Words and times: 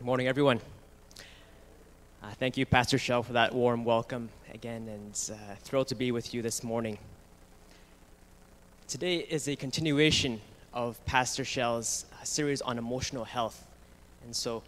Good 0.00 0.06
morning, 0.06 0.28
everyone. 0.28 0.62
Uh, 2.22 2.30
thank 2.38 2.56
you, 2.56 2.64
Pastor 2.64 2.96
Shell, 2.96 3.22
for 3.22 3.34
that 3.34 3.54
warm 3.54 3.84
welcome 3.84 4.30
again, 4.54 4.88
and 4.88 5.12
uh, 5.30 5.54
thrilled 5.56 5.88
to 5.88 5.94
be 5.94 6.10
with 6.10 6.32
you 6.32 6.40
this 6.40 6.64
morning. 6.64 6.96
Today 8.88 9.16
is 9.16 9.46
a 9.46 9.56
continuation 9.56 10.40
of 10.72 11.04
Pastor 11.04 11.44
Shell's 11.44 12.06
uh, 12.14 12.24
series 12.24 12.62
on 12.62 12.78
emotional 12.78 13.24
health. 13.24 13.62
And 14.24 14.34
so, 14.34 14.62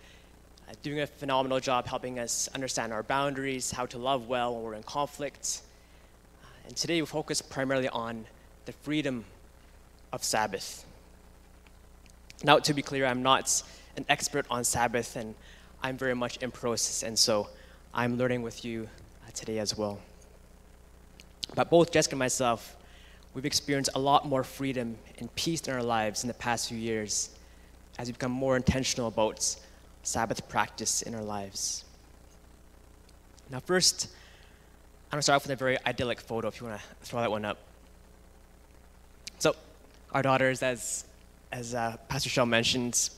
uh, 0.69 0.75
doing 0.83 1.01
a 1.01 1.07
phenomenal 1.07 1.61
job 1.61 1.87
helping 1.87 2.19
us 2.19 2.51
understand 2.55 2.93
our 2.93 3.03
boundaries, 3.03 3.71
how 3.71 3.87
to 3.87 3.97
love 3.97 4.29
well 4.29 4.55
when 4.55 4.63
we're 4.63 4.75
in 4.75 4.83
conflict. 4.83 5.63
Uh, 6.43 6.47
and 6.67 6.77
today 6.77 7.01
we 7.01 7.07
focus 7.07 7.41
primarily 7.41 7.89
on 7.89 8.27
the 8.67 8.73
freedom 8.73 9.25
of 10.13 10.23
Sabbath. 10.25 10.85
Now, 12.45 12.59
to 12.59 12.75
be 12.75 12.83
clear, 12.83 13.07
I'm 13.07 13.23
not 13.23 13.63
an 13.97 14.05
expert 14.09 14.47
on 14.51 14.65
Sabbath, 14.65 15.17
and 15.17 15.35
I'm 15.83 15.97
very 15.97 16.15
much 16.15 16.39
in 16.39 16.51
process, 16.51 17.03
and 17.03 17.19
so 17.19 17.49
I'm 17.93 18.17
learning 18.17 18.43
with 18.43 18.65
you 18.65 18.89
uh, 19.27 19.31
today 19.35 19.59
as 19.59 19.77
well. 19.77 19.99
But 21.55 21.71
both 21.71 21.93
Jessica 21.93 22.15
and 22.15 22.19
myself, 22.19 22.77
we've 23.35 23.45
experienced 23.45 23.91
a 23.95 23.99
lot 23.99 24.27
more 24.27 24.45
freedom 24.45 24.97
and 25.19 25.35
peace 25.35 25.61
in 25.63 25.75
our 25.75 25.83
lives 25.83 26.25
in 26.25 26.29
the 26.29 26.35
past 26.35 26.69
few 26.69 26.79
years 26.79 27.31
as 27.99 28.09
we 28.09 28.13
become 28.13 28.33
more 28.33 28.57
intentional 28.57 29.09
about 29.09 29.57
Sabbath 30.03 30.49
practice 30.49 31.03
in 31.03 31.15
our 31.15 31.23
lives. 31.23 31.85
Now, 33.51 33.61
first, 33.61 34.09
I'm 35.11 35.17
gonna 35.17 35.23
start 35.23 35.37
off 35.37 35.43
with 35.43 35.53
a 35.53 35.57
very 35.57 35.77
idyllic 35.85 36.21
photo 36.21 36.49
if 36.49 36.61
you 36.61 36.67
wanna 36.67 36.81
throw 37.03 37.21
that 37.21 37.31
one 37.31 37.45
up. 37.45 37.59
So, 39.39 39.55
our 40.13 40.23
daughters, 40.23 40.63
as, 40.63 41.05
as 41.53 41.75
uh, 41.75 41.97
Pastor 42.09 42.31
Shell 42.31 42.47
mentioned, 42.47 43.11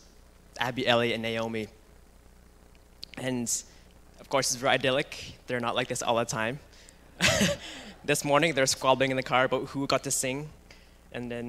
Abby, 0.58 0.86
Ellie, 0.86 1.12
and 1.12 1.22
Naomi. 1.22 1.68
And 3.18 3.50
of 4.20 4.28
course, 4.28 4.50
it's 4.50 4.56
very 4.56 4.74
idyllic. 4.74 5.34
They're 5.46 5.60
not 5.60 5.74
like 5.74 5.88
this 5.88 6.02
all 6.02 6.16
the 6.16 6.24
time. 6.24 6.58
this 8.04 8.24
morning, 8.24 8.54
they're 8.54 8.66
squabbling 8.66 9.10
in 9.10 9.16
the 9.16 9.22
car 9.22 9.44
about 9.44 9.66
who 9.68 9.86
got 9.86 10.04
to 10.04 10.10
sing. 10.10 10.48
And 11.12 11.30
then, 11.30 11.46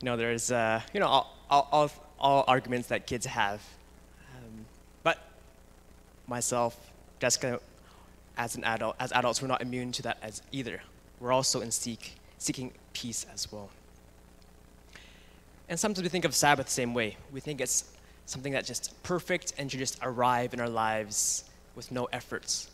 you 0.00 0.04
know, 0.04 0.16
there's, 0.16 0.50
uh, 0.50 0.80
you 0.92 1.00
know, 1.00 1.06
all, 1.06 1.36
all, 1.50 1.68
all, 1.72 1.90
all, 2.18 2.44
arguments 2.46 2.88
that 2.88 3.06
kids 3.06 3.26
have. 3.26 3.62
Um, 4.36 4.66
but 5.02 5.18
myself, 6.26 6.78
Jessica, 7.20 7.60
as 8.36 8.56
an 8.56 8.64
adult, 8.64 8.96
as 9.00 9.12
adults, 9.12 9.42
we're 9.42 9.48
not 9.48 9.62
immune 9.62 9.92
to 9.92 10.02
that 10.02 10.18
as 10.22 10.42
either. 10.52 10.80
We're 11.20 11.32
also 11.32 11.60
in 11.60 11.70
seek, 11.70 12.14
seeking 12.38 12.72
peace 12.92 13.26
as 13.32 13.50
well. 13.50 13.70
And 15.68 15.78
sometimes 15.78 16.02
we 16.02 16.08
think 16.08 16.24
of 16.24 16.34
Sabbath 16.34 16.66
the 16.66 16.72
same 16.72 16.94
way. 16.94 17.16
We 17.32 17.40
think 17.40 17.60
it's 17.60 17.95
something 18.26 18.52
that's 18.52 18.68
just 18.68 19.02
perfect 19.02 19.54
and 19.56 19.70
should 19.70 19.80
just 19.80 19.98
arrive 20.02 20.52
in 20.52 20.60
our 20.60 20.68
lives 20.68 21.44
with 21.74 21.90
no 21.90 22.04
efforts. 22.12 22.70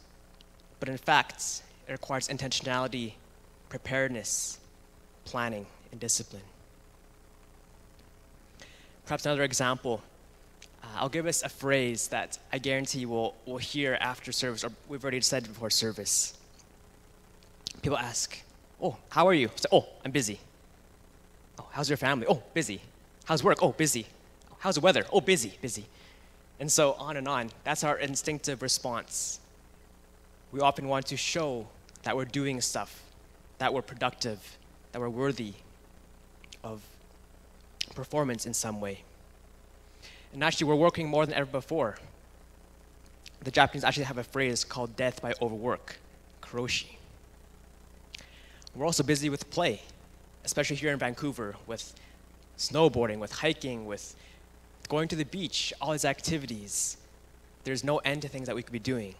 But 0.81 0.89
in 0.89 0.97
fact, 0.97 1.62
it 1.86 1.92
requires 1.92 2.28
intentionality, 2.28 3.12
preparedness, 3.69 4.58
planning, 5.25 5.67
and 5.91 6.00
discipline. 6.00 6.42
Perhaps 9.06 9.27
another 9.27 9.45
example. 9.45 10.03
Uh, 10.83 10.86
I'll 10.97 11.08
give 11.08 11.27
us 11.27 11.42
a 11.42 11.48
phrase 11.48 12.08
that 12.08 12.39
I 12.53 12.58
guarantee 12.58 13.06
we'll, 13.06 13.34
we'll 13.47 13.58
hear 13.58 13.97
after 14.00 14.33
service, 14.33 14.64
or 14.64 14.70
we've 14.89 15.05
already 15.05 15.20
said 15.20 15.45
before 15.45 15.70
service. 15.70 16.34
People 17.83 17.98
ask, 17.98 18.42
Oh, 18.83 18.97
how 19.11 19.28
are 19.28 19.34
you? 19.34 19.48
Say, 19.55 19.69
oh, 19.70 19.86
I'm 20.05 20.11
busy. 20.11 20.41
Oh, 21.58 21.67
how's 21.70 21.89
your 21.89 21.97
family? 21.97 22.27
Oh, 22.28 22.42
busy. 22.53 22.80
How's 23.25 23.45
work? 23.45 23.58
Oh, 23.62 23.70
busy. 23.70 24.06
How's 24.62 24.77
the 24.77 24.80
weather? 24.80 25.05
Oh, 25.12 25.20
busy, 25.20 25.58
busy. 25.60 25.86
And 26.60 26.70
so 26.70 26.92
on 26.92 27.16
and 27.16 27.27
on. 27.27 27.50
That's 27.64 27.82
our 27.82 27.98
instinctive 27.98 28.62
response. 28.62 29.41
We 30.52 30.60
often 30.60 30.86
want 30.86 31.06
to 31.06 31.16
show 31.16 31.66
that 32.05 32.16
we're 32.16 32.27
doing 32.27 32.60
stuff, 32.60 33.02
that 33.58 33.74
we're 33.74 33.83
productive, 33.83 34.39
that 34.92 35.00
we're 35.00 35.08
worthy 35.08 35.55
of 36.62 36.80
performance 37.96 38.46
in 38.46 38.55
some 38.55 38.80
way. 38.80 39.02
And 40.33 40.45
actually, 40.45 40.68
we're 40.68 40.77
working 40.77 41.08
more 41.08 41.27
than 41.27 41.34
ever 41.34 41.50
before. 41.50 41.98
The 43.42 43.50
Japanese 43.50 43.83
actually 43.83 44.05
have 44.05 44.18
a 44.18 44.24
phrase 44.24 44.62
called 44.62 44.94
death 44.94 45.20
by 45.20 45.34
overwork, 45.42 45.96
karoshi. 46.40 46.98
We're 48.77 48.86
also 48.86 49.02
busy 49.02 49.29
with 49.29 49.50
play, 49.50 49.83
especially 50.44 50.77
here 50.77 50.92
in 50.92 51.00
Vancouver, 51.00 51.56
with 51.67 51.92
snowboarding, 52.56 53.18
with 53.18 53.33
hiking, 53.33 53.86
with 53.86 54.14
going 54.88 55.08
to 55.08 55.16
the 55.16 55.24
beach, 55.24 55.72
all 55.80 55.92
these 55.92 56.04
activities. 56.04 56.96
There's 57.64 57.84
no 57.84 57.98
end 57.98 58.22
to 58.22 58.28
things 58.28 58.46
that 58.46 58.56
we 58.56 58.62
could 58.62 58.72
be 58.72 58.78
doing. 58.78 59.14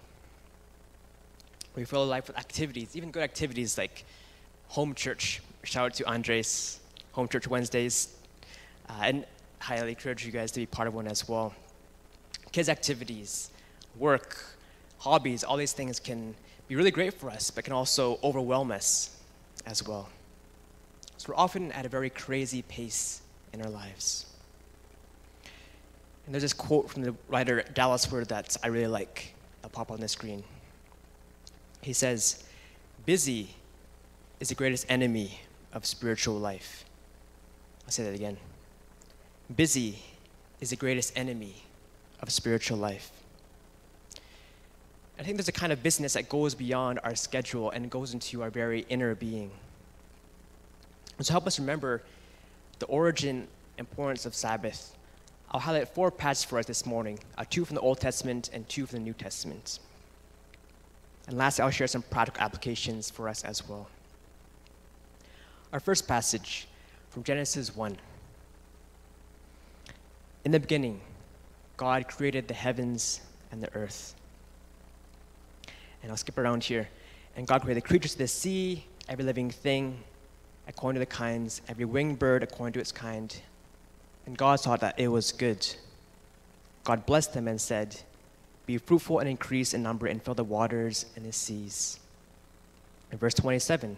We 1.74 1.84
fill 1.84 2.04
life 2.06 2.26
with 2.28 2.36
activities, 2.36 2.96
even 2.96 3.10
good 3.10 3.22
activities 3.22 3.78
like 3.78 4.04
home 4.68 4.94
church. 4.94 5.40
Shout 5.64 5.86
out 5.86 5.94
to 5.94 6.08
Andres, 6.08 6.80
home 7.12 7.28
church 7.28 7.46
Wednesdays. 7.48 8.14
Uh, 8.88 8.92
and 9.02 9.26
highly 9.58 9.90
encourage 9.90 10.26
you 10.26 10.32
guys 10.32 10.50
to 10.52 10.60
be 10.60 10.66
part 10.66 10.88
of 10.88 10.94
one 10.94 11.06
as 11.06 11.28
well. 11.28 11.54
Kids' 12.50 12.68
activities, 12.68 13.50
work, 13.96 14.44
hobbies, 14.98 15.44
all 15.44 15.56
these 15.56 15.72
things 15.72 16.00
can 16.00 16.34
be 16.68 16.76
really 16.76 16.90
great 16.90 17.14
for 17.14 17.30
us, 17.30 17.50
but 17.50 17.64
can 17.64 17.72
also 17.72 18.18
overwhelm 18.22 18.70
us 18.70 19.16
as 19.66 19.86
well. 19.86 20.08
So 21.16 21.26
we're 21.28 21.38
often 21.38 21.70
at 21.72 21.86
a 21.86 21.88
very 21.88 22.10
crazy 22.10 22.62
pace 22.62 23.22
in 23.52 23.62
our 23.62 23.70
lives. 23.70 24.26
And 26.25 26.34
there's 26.34 26.43
this 26.43 26.53
quote 26.53 26.91
from 26.91 27.03
the 27.03 27.15
writer 27.28 27.65
Dallas 27.75 28.10
Willard 28.10 28.28
that 28.28 28.56
I 28.62 28.69
really 28.69 28.87
like. 28.87 29.34
I'll 29.65 29.71
pop 29.71 29.91
on 29.91 30.00
the 30.00 30.09
screen. 30.09 30.44
He 31.81 31.93
says, 31.93 32.44
Busy 33.05 33.55
is 34.41 34.49
the 34.49 34.55
greatest 34.55 34.87
enemy 34.88 35.41
of 35.72 35.84
spiritual 35.84 36.37
life. 36.37 36.84
I'll 37.84 37.91
say 37.91 38.05
that 38.05 38.15
again. 38.15 38.37
Busy 39.55 39.99
is 40.60 40.71
the 40.71 40.77
greatest 40.77 41.16
enemy 41.19 41.56
of 42.21 42.31
spiritual 42.31 42.78
life. 42.78 43.10
I 45.19 45.25
think 45.25 45.37
there's 45.37 45.49
a 45.49 45.53
kind 45.53 45.72
of 45.72 45.83
business 45.83 46.15
that 46.15 46.28
goes 46.28 46.54
beyond 46.54 47.00
our 47.04 47.15
schedule 47.15 47.71
and 47.71 47.91
goes 47.91 48.15
into 48.15 48.43
our 48.43 48.50
very 48.50 48.87
inner 48.89 49.15
being. 49.15 49.50
And 51.19 51.27
to 51.27 51.33
help 51.33 51.47
us 51.47 51.59
remember 51.59 52.03
the 52.78 52.87
origin 52.87 53.47
importance 53.78 54.27
of 54.27 54.34
Sabbath, 54.34 54.97
I'll 55.52 55.60
highlight 55.60 55.88
four 55.88 56.10
passages 56.10 56.48
for 56.48 56.58
us 56.58 56.66
this 56.66 56.86
morning 56.86 57.18
uh, 57.36 57.44
two 57.48 57.66
from 57.66 57.74
the 57.74 57.82
Old 57.82 58.00
Testament 58.00 58.48
and 58.54 58.66
two 58.70 58.86
from 58.86 59.00
the 59.00 59.04
New 59.04 59.12
Testament. 59.12 59.80
And 61.26 61.36
lastly, 61.36 61.62
I'll 61.62 61.70
share 61.70 61.86
some 61.86 62.02
practical 62.02 62.42
applications 62.42 63.10
for 63.10 63.28
us 63.28 63.44
as 63.44 63.68
well. 63.68 63.88
Our 65.72 65.80
first 65.80 66.08
passage 66.08 66.66
from 67.10 67.22
Genesis 67.22 67.76
1. 67.76 67.96
In 70.44 70.50
the 70.50 70.58
beginning, 70.58 71.00
God 71.76 72.08
created 72.08 72.48
the 72.48 72.54
heavens 72.54 73.20
and 73.50 73.62
the 73.62 73.72
earth. 73.74 74.14
And 76.02 76.10
I'll 76.10 76.16
skip 76.16 76.38
around 76.38 76.64
here. 76.64 76.88
And 77.36 77.46
God 77.46 77.60
created 77.60 77.82
the 77.82 77.86
creatures 77.86 78.12
of 78.12 78.18
the 78.18 78.28
sea, 78.28 78.84
every 79.08 79.24
living 79.24 79.50
thing, 79.50 80.02
according 80.66 80.94
to 80.96 81.00
the 81.00 81.14
kinds, 81.14 81.60
every 81.68 81.84
winged 81.84 82.18
bird 82.18 82.42
according 82.42 82.72
to 82.72 82.80
its 82.80 82.91
kind, 82.91 83.34
and 84.27 84.37
God 84.37 84.60
saw 84.60 84.77
that 84.77 84.99
it 84.99 85.09
was 85.09 85.33
good. 85.33 85.66
God 86.84 87.06
blessed 87.06 87.34
them 87.34 87.49
and 87.49 87.60
said, 87.60 88.00
Be 88.66 88.78
fruitful 88.78 89.19
and 89.19 89.28
increase 89.28 89.75
in 89.75 89.83
number 89.83 90.06
and 90.06 90.22
fill 90.22 90.34
the 90.34 90.44
waters 90.44 91.06
and 91.16 91.25
the 91.25 91.33
seas. 91.33 91.99
In 93.10 93.19
verse 93.19 93.34
27, 93.34 93.97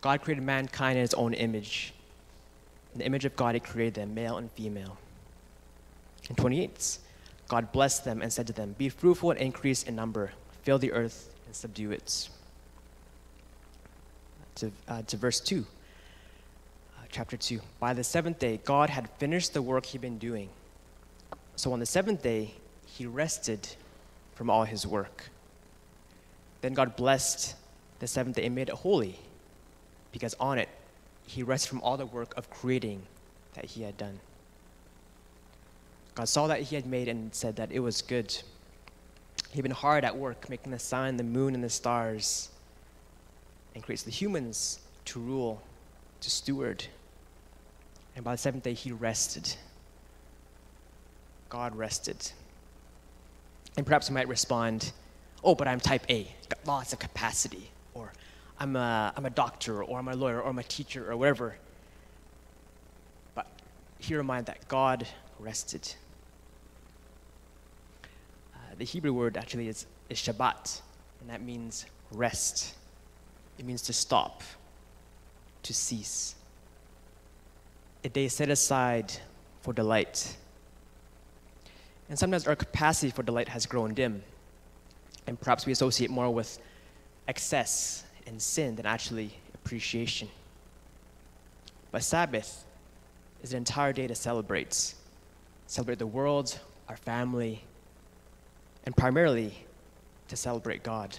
God 0.00 0.22
created 0.22 0.42
mankind 0.42 0.98
in 0.98 1.02
his 1.02 1.14
own 1.14 1.34
image. 1.34 1.92
In 2.94 3.00
the 3.00 3.06
image 3.06 3.24
of 3.24 3.36
God, 3.36 3.54
he 3.54 3.60
created 3.60 3.94
them, 3.94 4.14
male 4.14 4.38
and 4.38 4.50
female. 4.52 4.96
In 6.30 6.36
28, 6.36 6.98
God 7.48 7.72
blessed 7.72 8.04
them 8.04 8.22
and 8.22 8.32
said 8.32 8.46
to 8.46 8.52
them, 8.52 8.74
Be 8.78 8.88
fruitful 8.88 9.32
and 9.32 9.40
increase 9.40 9.82
in 9.82 9.94
number, 9.94 10.32
fill 10.62 10.78
the 10.78 10.92
earth 10.92 11.34
and 11.46 11.54
subdue 11.54 11.90
it. 11.90 12.28
To, 14.56 14.70
uh, 14.86 15.02
to 15.02 15.16
verse 15.16 15.40
2 15.40 15.66
chapter 17.14 17.36
2. 17.36 17.60
By 17.78 17.94
the 17.94 18.02
seventh 18.02 18.40
day, 18.40 18.58
God 18.64 18.90
had 18.90 19.08
finished 19.18 19.54
the 19.54 19.62
work 19.62 19.86
he'd 19.86 20.00
been 20.00 20.18
doing. 20.18 20.48
So 21.54 21.72
on 21.72 21.78
the 21.78 21.86
seventh 21.86 22.24
day, 22.24 22.54
he 22.86 23.06
rested 23.06 23.68
from 24.34 24.50
all 24.50 24.64
his 24.64 24.84
work. 24.84 25.30
Then 26.60 26.74
God 26.74 26.96
blessed 26.96 27.54
the 28.00 28.08
seventh 28.08 28.34
day 28.34 28.46
and 28.46 28.54
made 28.56 28.68
it 28.68 28.74
holy, 28.74 29.16
because 30.10 30.34
on 30.40 30.58
it, 30.58 30.68
he 31.24 31.44
rested 31.44 31.68
from 31.68 31.82
all 31.82 31.96
the 31.96 32.04
work 32.04 32.36
of 32.36 32.50
creating 32.50 33.00
that 33.52 33.64
he 33.64 33.84
had 33.84 33.96
done. 33.96 34.18
God 36.16 36.28
saw 36.28 36.48
that 36.48 36.62
he 36.62 36.74
had 36.74 36.84
made 36.84 37.06
and 37.06 37.32
said 37.32 37.54
that 37.56 37.70
it 37.70 37.78
was 37.78 38.02
good. 38.02 38.36
He'd 39.52 39.62
been 39.62 39.70
hard 39.70 40.04
at 40.04 40.16
work 40.16 40.50
making 40.50 40.72
the 40.72 40.80
sun, 40.80 41.16
the 41.16 41.22
moon, 41.22 41.54
and 41.54 41.62
the 41.62 41.70
stars, 41.70 42.48
and 43.72 43.84
creates 43.84 44.02
the 44.02 44.10
humans 44.10 44.80
to 45.04 45.20
rule, 45.20 45.62
to 46.20 46.28
steward, 46.28 46.84
and 48.14 48.24
by 48.24 48.32
the 48.32 48.38
seventh 48.38 48.64
day, 48.64 48.74
he 48.74 48.92
rested. 48.92 49.56
God 51.48 51.74
rested. 51.76 52.30
And 53.76 53.84
perhaps 53.84 54.08
you 54.08 54.14
might 54.14 54.28
respond, 54.28 54.92
Oh, 55.44 55.54
but 55.54 55.68
I'm 55.68 55.78
type 55.78 56.04
A, 56.08 56.26
got 56.48 56.66
lots 56.66 56.92
of 56.94 56.98
capacity. 56.98 57.70
Or 57.92 58.12
I'm 58.58 58.76
a, 58.76 59.12
I'm 59.14 59.26
a 59.26 59.30
doctor, 59.30 59.84
or 59.84 59.98
I'm 59.98 60.08
a 60.08 60.14
lawyer, 60.14 60.40
or 60.40 60.48
I'm 60.48 60.58
a 60.58 60.64
teacher, 60.64 61.10
or 61.10 61.16
whatever. 61.16 61.54
But 63.34 63.46
here 63.98 64.20
in 64.20 64.26
mind 64.26 64.46
that 64.46 64.66
God 64.68 65.06
rested. 65.38 65.94
Uh, 68.54 68.58
the 68.78 68.84
Hebrew 68.84 69.12
word 69.12 69.36
actually 69.36 69.68
is, 69.68 69.86
is 70.08 70.18
Shabbat, 70.18 70.80
and 71.20 71.28
that 71.28 71.42
means 71.42 71.84
rest. 72.10 72.74
It 73.58 73.66
means 73.66 73.82
to 73.82 73.92
stop, 73.92 74.42
to 75.64 75.74
cease. 75.74 76.36
A 78.04 78.08
day 78.08 78.28
set 78.28 78.50
aside 78.50 79.12
for 79.62 79.72
delight. 79.72 80.36
And 82.10 82.18
sometimes 82.18 82.46
our 82.46 82.54
capacity 82.54 83.10
for 83.10 83.22
delight 83.22 83.48
has 83.48 83.64
grown 83.64 83.94
dim, 83.94 84.22
and 85.26 85.40
perhaps 85.40 85.64
we 85.64 85.72
associate 85.72 86.10
more 86.10 86.30
with 86.30 86.58
excess 87.28 88.04
and 88.26 88.40
sin 88.40 88.76
than 88.76 88.84
actually 88.84 89.34
appreciation. 89.54 90.28
But 91.90 92.02
Sabbath 92.02 92.66
is 93.42 93.52
an 93.52 93.58
entire 93.58 93.94
day 93.94 94.06
to 94.06 94.14
celebrate. 94.14 94.94
Celebrate 95.66 95.98
the 95.98 96.06
world, 96.06 96.58
our 96.90 96.96
family, 96.98 97.64
and 98.84 98.94
primarily 98.94 99.64
to 100.28 100.36
celebrate 100.36 100.82
God. 100.82 101.18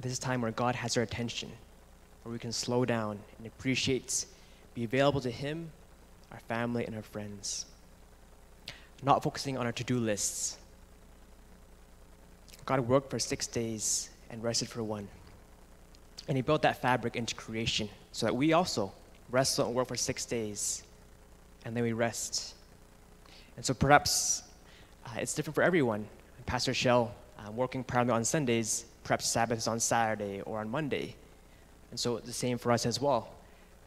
This 0.00 0.12
is 0.12 0.20
time 0.20 0.40
where 0.40 0.52
God 0.52 0.76
has 0.76 0.96
our 0.96 1.02
attention, 1.02 1.50
where 2.22 2.32
we 2.32 2.38
can 2.38 2.52
slow 2.52 2.84
down 2.84 3.18
and 3.38 3.46
appreciate, 3.46 4.24
be 4.80 4.96
available 4.96 5.20
to 5.20 5.30
Him, 5.30 5.70
our 6.32 6.40
family, 6.40 6.86
and 6.86 6.94
our 6.94 7.02
friends. 7.02 7.66
Not 9.02 9.22
focusing 9.22 9.58
on 9.58 9.66
our 9.66 9.72
to 9.72 9.84
do 9.84 9.98
lists. 9.98 10.58
God 12.64 12.80
worked 12.80 13.10
for 13.10 13.18
six 13.18 13.46
days 13.46 14.10
and 14.30 14.42
rested 14.42 14.68
for 14.68 14.82
one. 14.82 15.08
And 16.28 16.36
He 16.36 16.42
built 16.42 16.62
that 16.62 16.80
fabric 16.80 17.16
into 17.16 17.34
creation 17.34 17.88
so 18.12 18.26
that 18.26 18.34
we 18.34 18.52
also 18.52 18.92
wrestle 19.30 19.66
and 19.66 19.74
work 19.74 19.88
for 19.88 19.96
six 19.96 20.24
days 20.24 20.82
and 21.64 21.76
then 21.76 21.82
we 21.82 21.92
rest. 21.92 22.54
And 23.56 23.64
so 23.64 23.74
perhaps 23.74 24.42
uh, 25.04 25.10
it's 25.18 25.34
different 25.34 25.54
for 25.54 25.62
everyone. 25.62 26.06
Pastor 26.46 26.72
Shell, 26.72 27.14
uh, 27.38 27.50
working 27.50 27.84
primarily 27.84 28.16
on 28.16 28.24
Sundays, 28.24 28.86
perhaps 29.04 29.26
Sabbath 29.26 29.58
is 29.58 29.68
on 29.68 29.78
Saturday 29.78 30.40
or 30.42 30.58
on 30.58 30.70
Monday. 30.70 31.14
And 31.90 32.00
so 32.00 32.18
the 32.18 32.32
same 32.32 32.56
for 32.56 32.72
us 32.72 32.86
as 32.86 33.00
well, 33.00 33.30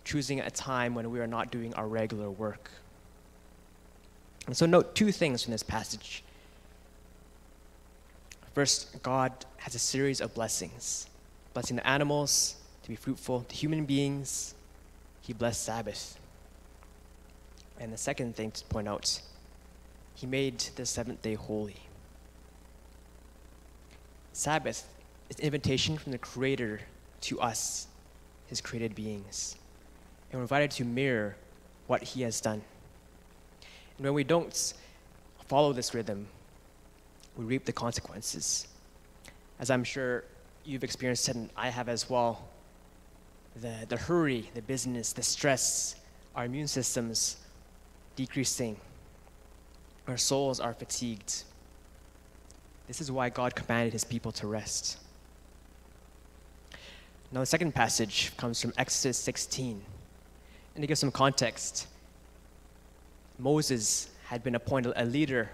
choosing 0.04 0.40
a 0.40 0.52
time 0.52 0.96
when 0.96 1.12
we 1.12 1.20
are 1.20 1.28
not 1.28 1.52
doing 1.52 1.74
our 1.76 1.88
regular 1.88 2.30
work. 2.30 2.70
And 4.48 4.56
so 4.56 4.66
note 4.66 4.96
two 4.96 5.12
things 5.12 5.44
from 5.44 5.52
this 5.52 5.64
passage. 5.64 6.24
First, 8.54 9.02
God 9.02 9.32
has 9.58 9.76
a 9.76 9.80
series 9.80 10.22
of 10.22 10.34
blessings 10.34 11.08
blessing 11.54 11.76
the 11.76 11.88
animals 11.88 12.56
to 12.82 12.90
be 12.90 12.96
fruitful, 12.96 13.46
the 13.48 13.56
human 13.56 13.86
beings, 13.86 14.56
He 15.22 15.34
blessed 15.34 15.64
Sabbath. 15.64 16.20
And 17.80 17.94
the 17.94 17.98
second 17.98 18.36
thing 18.36 18.52
to 18.52 18.66
point 18.66 18.88
out, 18.88 19.22
He 20.16 20.26
made 20.26 20.60
the 20.76 20.86
seventh 20.86 21.22
day 21.22 21.36
holy. 21.36 21.76
Sabbath 24.34 24.88
is 25.30 25.38
an 25.38 25.46
invitation 25.46 25.98
from 25.98 26.12
the 26.12 26.18
Creator 26.18 26.82
to 27.22 27.40
us, 27.40 27.88
His 28.48 28.60
created 28.60 28.96
beings. 28.96 29.56
And 30.34 30.40
we're 30.40 30.46
invited 30.46 30.72
to 30.72 30.84
mirror 30.84 31.36
what 31.86 32.02
He 32.02 32.24
has 32.24 32.42
done. 32.42 32.64
And 33.98 34.04
when 34.04 34.16
we 34.16 34.24
don't 34.24 34.74
follow 35.46 35.74
this 35.74 35.94
rhythm, 35.94 36.26
we 37.38 37.46
reap 37.46 37.66
the 37.66 37.72
consequences. 37.72 38.68
As 39.60 39.70
I'm 39.70 39.84
sure 39.84 40.24
you've 40.66 40.84
experienced 40.84 41.30
and 41.30 41.52
I 41.56 41.70
have 41.70 41.88
as 41.88 42.10
well, 42.10 42.48
the, 43.62 43.86
the 43.88 43.96
hurry, 43.96 44.50
the 44.56 44.64
business, 44.64 45.14
the 45.14 45.22
stress, 45.22 45.98
our 46.36 46.46
immune 46.46 46.68
systems 46.68 47.38
decreasing, 48.16 48.76
our 50.08 50.18
souls 50.18 50.60
are 50.60 50.74
fatigued. 50.74 51.44
This 52.88 53.02
is 53.02 53.12
why 53.12 53.30
God 53.30 53.54
commanded 53.54 53.94
his 53.94 54.04
people 54.04 54.32
to 54.32 54.48
rest. 54.48 54.98
Now, 57.32 57.42
the 57.42 57.46
second 57.46 57.76
passage 57.76 58.36
comes 58.36 58.60
from 58.60 58.74
Exodus 58.80 59.20
16. 59.20 59.93
And 60.75 60.81
to 60.81 60.88
give 60.88 60.98
some 60.98 61.12
context, 61.12 61.88
Moses 63.38 64.10
had 64.25 64.44
been 64.44 64.56
appointed 64.56 64.94
a 64.96 65.06
leader 65.06 65.50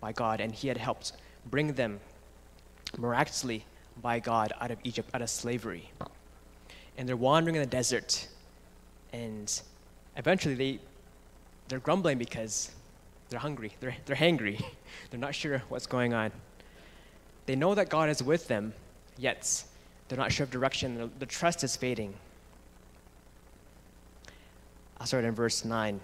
by 0.00 0.12
God, 0.12 0.40
and 0.40 0.52
he 0.52 0.68
had 0.68 0.76
helped 0.76 1.12
bring 1.46 1.72
them 1.74 2.00
miraculously 2.98 3.64
by 4.02 4.18
God 4.18 4.52
out 4.60 4.70
of 4.70 4.78
Egypt, 4.84 5.10
out 5.14 5.22
of 5.22 5.30
slavery. 5.30 5.90
And 6.96 7.08
they're 7.08 7.16
wandering 7.16 7.56
in 7.56 7.62
the 7.62 7.66
desert, 7.66 8.28
and 9.12 9.60
eventually 10.16 10.54
they, 10.54 10.80
they're 11.68 11.80
grumbling 11.80 12.18
because 12.18 12.70
they're 13.28 13.40
hungry, 13.40 13.72
they're, 13.80 13.96
they're 14.06 14.16
hangry, 14.16 14.62
they're 15.10 15.20
not 15.20 15.34
sure 15.34 15.62
what's 15.68 15.86
going 15.86 16.14
on. 16.14 16.32
They 17.46 17.56
know 17.56 17.74
that 17.74 17.88
God 17.88 18.08
is 18.08 18.22
with 18.22 18.48
them, 18.48 18.72
yet 19.18 19.64
they're 20.08 20.18
not 20.18 20.32
sure 20.32 20.44
of 20.44 20.50
direction. 20.50 20.96
The, 20.96 21.10
the 21.18 21.26
trust 21.26 21.62
is 21.62 21.76
fading. 21.76 22.14
I'll 25.04 25.08
start 25.08 25.26
in 25.26 25.34
verse 25.34 25.66
9. 25.66 26.00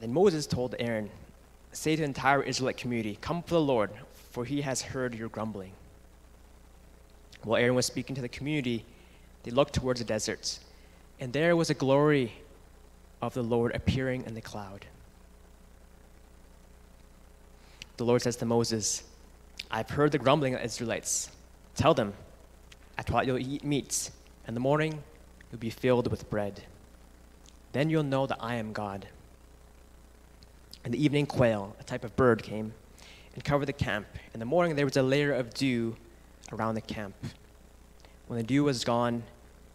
Then 0.00 0.12
Moses 0.12 0.46
told 0.46 0.74
Aaron, 0.78 1.08
Say 1.72 1.96
to 1.96 2.02
the 2.02 2.04
entire 2.04 2.42
Israelite 2.42 2.76
community, 2.76 3.16
Come 3.22 3.42
for 3.42 3.54
the 3.54 3.60
Lord, 3.62 3.88
for 4.32 4.44
he 4.44 4.60
has 4.60 4.82
heard 4.82 5.14
your 5.14 5.30
grumbling. 5.30 5.72
While 7.42 7.58
Aaron 7.58 7.74
was 7.74 7.86
speaking 7.86 8.14
to 8.16 8.20
the 8.20 8.28
community, 8.28 8.84
they 9.44 9.50
looked 9.50 9.72
towards 9.72 10.00
the 10.00 10.04
desert, 10.04 10.58
and 11.20 11.32
there 11.32 11.56
was 11.56 11.70
a 11.70 11.74
glory 11.74 12.34
of 13.22 13.32
the 13.32 13.42
Lord 13.42 13.74
appearing 13.74 14.24
in 14.26 14.34
the 14.34 14.42
cloud. 14.42 14.84
The 17.96 18.04
Lord 18.04 18.20
says 18.20 18.36
to 18.36 18.44
Moses, 18.44 19.04
I've 19.70 19.88
heard 19.88 20.12
the 20.12 20.18
grumbling 20.18 20.52
of 20.52 20.60
the 20.60 20.66
Israelites. 20.66 21.30
Tell 21.76 21.94
them, 21.94 22.12
at 22.98 23.06
twilight 23.06 23.26
you'll 23.26 23.38
eat 23.38 23.64
meat, 23.64 24.10
and 24.44 24.48
in 24.48 24.54
the 24.54 24.60
morning 24.60 25.02
you'll 25.50 25.60
be 25.60 25.70
filled 25.70 26.10
with 26.10 26.28
bread. 26.28 26.64
Then 27.72 27.90
you'll 27.90 28.02
know 28.02 28.26
that 28.26 28.38
I 28.40 28.56
am 28.56 28.72
God. 28.72 29.06
And 30.84 30.92
the 30.92 31.02
evening 31.02 31.26
quail, 31.26 31.74
a 31.80 31.84
type 31.84 32.04
of 32.04 32.14
bird, 32.16 32.42
came 32.42 32.74
and 33.34 33.44
covered 33.44 33.66
the 33.66 33.72
camp. 33.72 34.06
In 34.34 34.40
the 34.40 34.46
morning 34.46 34.76
there 34.76 34.84
was 34.84 34.96
a 34.96 35.02
layer 35.02 35.32
of 35.32 35.54
dew 35.54 35.96
around 36.52 36.74
the 36.74 36.80
camp. 36.80 37.14
When 38.26 38.38
the 38.38 38.44
dew 38.44 38.64
was 38.64 38.84
gone, 38.84 39.22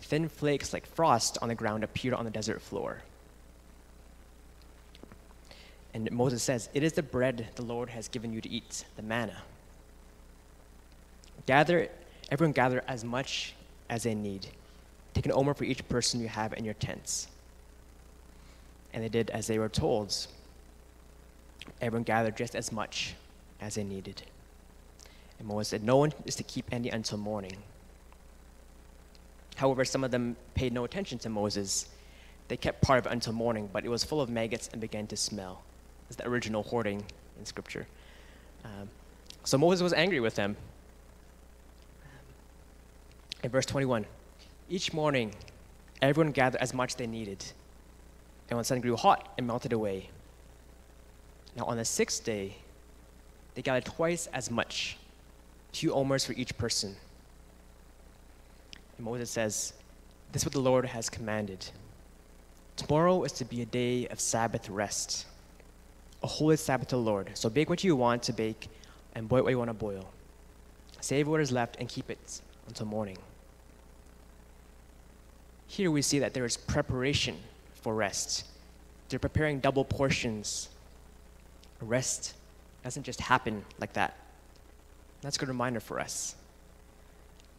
thin 0.02 0.30
flakes 0.30 0.74
like 0.74 0.86
frost 0.86 1.38
on 1.42 1.50
the 1.50 1.56
ground 1.56 1.84
appeared 1.84 2.14
on 2.14 2.26
the 2.26 2.32
desert 2.32 2.62
floor. 2.62 3.02
And 5.94 6.12
Moses 6.12 6.44
says, 6.44 6.70
It 6.74 6.84
is 6.84 6.94
the 6.94 7.04
bread 7.04 7.48
the 7.56 7.64
Lord 7.64 7.90
has 7.90 8.08
given 8.08 8.32
you 8.32 8.42
to 8.42 8.50
eat, 8.50 8.86
the 8.96 9.02
manna. 9.02 9.42
Gather, 11.46 11.90
everyone 12.30 12.52
gather 12.52 12.84
as 12.88 13.04
much 13.04 13.56
as 13.90 14.04
they 14.04 14.14
need. 14.14 14.48
Take 15.14 15.26
an 15.26 15.32
omer 15.32 15.54
for 15.54 15.64
each 15.64 15.88
person 15.88 16.20
you 16.20 16.28
have 16.28 16.54
in 16.54 16.66
your 16.66 16.76
tents. 16.76 17.30
And 18.98 19.04
they 19.04 19.10
did 19.10 19.30
as 19.30 19.46
they 19.46 19.60
were 19.60 19.70
told. 19.70 20.26
Everyone 21.80 22.02
gathered 22.02 22.36
just 22.36 22.56
as 22.56 22.72
much 22.72 23.14
as 23.62 23.76
they 23.76 23.84
needed. 23.84 24.24
And 25.38 25.48
Moses 25.48 25.68
said, 25.68 25.84
No 25.84 25.98
one 25.98 26.14
is 26.26 26.36
to 26.38 26.44
keep 26.44 26.66
any 26.72 26.90
until 26.90 27.20
morning. 27.20 27.58
However, 29.56 29.86
some 29.86 30.04
of 30.04 30.10
them 30.10 30.36
paid 30.56 30.74
no 30.74 30.84
attention 30.84 31.20
to 31.20 31.30
Moses. 31.30 31.90
They 32.48 32.58
kept 32.58 32.82
part 32.82 32.98
of 32.98 33.06
it 33.06 33.12
until 33.12 33.34
morning, 33.34 33.70
but 33.72 33.86
it 33.86 33.90
was 33.90 34.04
full 34.04 34.20
of 34.20 34.32
maggots 34.32 34.68
and 34.72 34.82
began 34.82 35.06
to 35.08 35.16
smell. 35.16 35.62
It's 36.08 36.16
the 36.16 36.28
original 36.28 36.64
hoarding 36.64 37.06
in 37.38 37.46
Scripture. 37.46 37.86
Um, 38.66 38.90
so 39.44 39.60
Moses 39.60 39.84
was 39.84 39.94
angry 39.94 40.20
with 40.20 40.34
them 40.34 40.58
in 43.44 43.52
verse 43.52 43.68
21, 43.68 44.08
each 44.70 44.92
morning, 44.92 45.36
everyone 46.02 46.32
gathered 46.32 46.62
as 46.62 46.74
much 46.74 46.96
they 46.96 47.06
needed. 47.06 47.46
And 48.50 48.58
when 48.58 48.62
the 48.62 48.66
sun 48.66 48.82
grew 48.82 48.96
hot, 48.96 49.34
it 49.38 49.44
melted 49.44 49.74
away. 49.74 50.10
Now, 51.56 51.66
on 51.66 51.78
the 51.78 51.86
sixth 51.86 52.24
day, 52.24 52.56
they 53.56 53.62
gathered 53.62 53.86
twice 53.86 54.28
as 54.28 54.52
much, 54.52 54.98
two 55.74 55.94
omers 55.94 56.24
for 56.24 56.34
each 56.34 56.58
person. 56.58 56.96
And 58.98 59.06
Moses 59.06 59.30
says, 59.30 59.74
This 60.32 60.44
is 60.44 60.46
what 60.46 60.54
the 60.54 60.60
Lord 60.60 60.86
has 60.86 61.10
commanded. 61.10 61.66
Tomorrow 62.76 63.24
is 63.24 63.32
to 63.34 63.46
be 63.46 63.64
a 63.64 63.66
day 63.66 64.08
of 64.08 64.20
Sabbath 64.20 64.70
rest, 64.70 65.26
a 66.22 66.28
holy 66.28 66.56
Sabbath 66.58 66.90
to 66.90 66.96
the 66.96 67.02
Lord. 67.02 67.32
So 67.34 67.50
bake 67.50 67.70
what 67.70 67.84
you 67.84 67.96
want 67.96 68.24
to 68.24 68.34
bake 68.34 68.70
and 69.16 69.28
boil 69.28 69.44
what 69.44 69.50
you 69.50 69.58
want 69.58 69.72
to 69.72 69.74
boil. 69.74 70.08
Save 71.02 71.28
what 71.28 71.42
is 71.42 71.52
left 71.52 71.78
and 71.80 71.90
keep 71.90 72.12
it 72.12 72.42
until 72.68 72.86
morning. 72.86 73.18
Here 75.68 75.90
we 75.90 76.02
see 76.02 76.20
that 76.20 76.34
there 76.34 76.46
is 76.46 76.56
preparation 76.56 77.38
for 77.82 77.96
rest. 77.96 78.46
They're 79.10 79.20
preparing 79.20 79.60
double 79.60 79.86
portions 79.86 80.70
rest 81.82 82.34
doesn't 82.84 83.04
just 83.04 83.20
happen 83.20 83.66
like 83.80 83.94
that. 83.94 84.16
That's 85.22 85.36
a 85.36 85.40
good 85.40 85.50
reminder 85.50 85.80
for 85.80 86.00
us. 86.00 86.36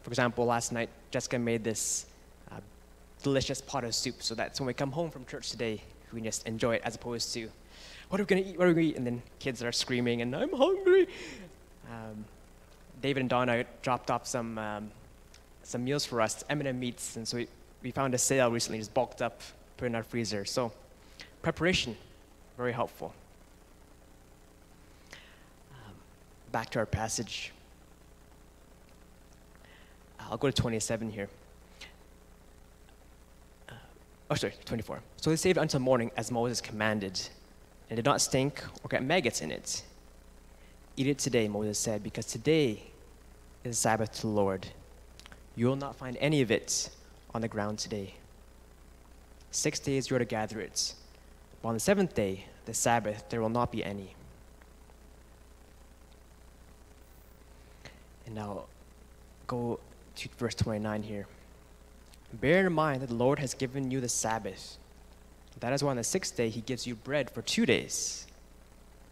For 0.01 0.09
example, 0.09 0.45
last 0.45 0.71
night, 0.71 0.89
Jessica 1.11 1.37
made 1.37 1.63
this 1.63 2.07
uh, 2.51 2.55
delicious 3.21 3.61
pot 3.61 3.83
of 3.83 3.93
soup 3.93 4.23
so 4.23 4.33
that 4.35 4.59
when 4.59 4.67
we 4.67 4.73
come 4.73 4.91
home 4.91 5.11
from 5.11 5.25
church 5.25 5.51
today, 5.51 5.81
we 6.11 6.19
can 6.19 6.25
just 6.25 6.47
enjoy 6.47 6.75
it 6.75 6.81
as 6.83 6.95
opposed 6.95 7.33
to, 7.35 7.49
what 8.09 8.19
are 8.19 8.23
we 8.23 8.27
going 8.27 8.43
to 8.43 8.49
eat? 8.49 8.57
What 8.57 8.65
are 8.65 8.69
we 8.69 8.73
going 8.73 8.85
to 8.87 8.91
eat? 8.93 8.97
And 8.97 9.05
then 9.05 9.21
kids 9.37 9.61
are 9.61 9.71
screaming, 9.71 10.21
and 10.23 10.35
I'm 10.35 10.51
hungry. 10.51 11.07
Um, 11.91 12.25
David 13.01 13.21
and 13.21 13.29
Donna 13.29 13.65
dropped 13.83 14.09
off 14.09 14.25
some, 14.25 14.57
um, 14.57 14.89
some 15.63 15.83
meals 15.83 16.05
for 16.05 16.21
us, 16.21 16.43
M&M 16.49 16.79
meats, 16.79 17.17
and 17.17 17.27
so 17.27 17.37
we, 17.37 17.47
we 17.83 17.91
found 17.91 18.15
a 18.15 18.17
sale 18.17 18.49
recently, 18.49 18.79
just 18.79 18.93
bulked 18.93 19.21
up, 19.21 19.41
put 19.79 19.85
in 19.85 19.95
our 19.95 20.03
freezer. 20.03 20.43
So 20.43 20.71
preparation, 21.41 21.95
very 22.57 22.73
helpful. 22.73 23.13
Um, 25.71 25.93
back 26.51 26.69
to 26.71 26.79
our 26.79 26.85
passage. 26.85 27.53
I'll 30.19 30.37
go 30.37 30.51
to 30.51 30.61
27 30.61 31.09
here. 31.09 31.29
Uh, 33.69 33.73
oh, 34.29 34.35
sorry, 34.35 34.53
24. 34.65 34.99
So 35.15 35.29
they 35.29 35.37
saved 35.37 35.57
until 35.57 35.79
morning 35.79 36.11
as 36.17 36.29
Moses 36.29 36.59
commanded, 36.59 37.19
and 37.89 37.95
did 37.95 38.05
not 38.05 38.19
stink 38.21 38.61
or 38.83 38.89
get 38.89 39.01
maggots 39.01 39.41
in 39.41 39.49
it. 39.49 39.81
Eat 40.97 41.07
it 41.07 41.17
today, 41.17 41.47
Moses 41.47 41.79
said, 41.79 42.03
because 42.03 42.25
today 42.25 42.83
is 43.63 43.79
Sabbath 43.79 44.11
to 44.11 44.21
the 44.23 44.27
Lord. 44.27 44.67
You 45.55 45.67
will 45.67 45.77
not 45.77 45.95
find 45.95 46.17
any 46.19 46.41
of 46.41 46.51
it 46.51 46.89
on 47.33 47.41
the 47.41 47.47
ground 47.47 47.79
today. 47.79 48.15
Six 49.51 49.79
days 49.79 50.09
you 50.09 50.15
are 50.15 50.19
to 50.19 50.25
gather 50.25 50.59
it, 50.59 50.93
but 51.61 51.69
on 51.69 51.73
the 51.73 51.79
seventh 51.79 52.13
day, 52.13 52.45
the 52.65 52.73
Sabbath, 52.73 53.23
there 53.29 53.41
will 53.41 53.49
not 53.49 53.71
be 53.71 53.83
any. 53.83 54.15
And 58.25 58.35
now 58.35 58.65
go 59.47 59.79
to 60.15 60.29
verse 60.37 60.53
29 60.55 61.01
here. 61.01 61.25
Bear 62.33 62.67
in 62.67 62.73
mind 62.73 63.01
that 63.01 63.07
the 63.07 63.15
Lord 63.15 63.39
has 63.39 63.55
given 63.55 63.89
you 63.89 63.99
the 63.99 64.09
Sabbath. 64.09 64.77
That 65.59 65.73
is 65.73 65.83
why 65.83 65.91
on 65.91 65.97
the 65.97 66.03
sixth 66.03 66.37
day 66.37 66.49
he 66.49 66.61
gives 66.61 66.85
you 66.85 66.95
bread 66.95 67.29
for 67.29 67.41
two 67.41 67.65
days. 67.65 68.27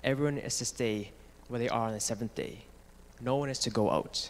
Everyone 0.03 0.38
is 0.38 0.58
to 0.60 0.65
stay 0.65 1.12
where 1.48 1.60
they 1.60 1.67
are 1.67 1.88
on 1.88 1.94
the 1.94 2.00
seventh 2.00 2.36
day. 2.36 2.60
No 3.20 3.36
one 3.38 3.50
is 3.50 3.60
to 3.60 3.70
go 3.70 3.89
out. 3.89 4.29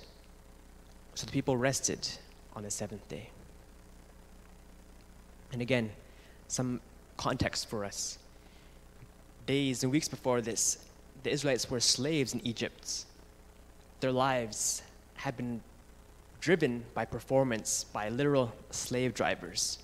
So 1.15 1.25
the 1.25 1.31
people 1.31 1.57
rested 1.57 2.07
on 2.55 2.63
the 2.63 2.71
seventh 2.71 3.07
day. 3.09 3.29
And 5.51 5.62
again, 5.62 5.92
some 6.48 6.82
context 7.18 7.70
for 7.70 7.86
us. 7.86 8.18
Days 9.46 9.84
and 9.84 9.92
weeks 9.92 10.08
before 10.08 10.42
this, 10.42 10.77
the 11.24 11.32
Israelites 11.32 11.70
were 11.70 11.80
slaves 11.80 12.34
in 12.34 12.46
Egypt. 12.46 13.06
Their 14.00 14.12
lives 14.12 14.84
had 15.16 15.36
been 15.38 15.62
driven 16.39 16.84
by 16.94 17.06
performance 17.06 17.86
by 17.86 18.10
literal 18.10 18.54
slave 18.72 19.13
drivers 19.13 19.80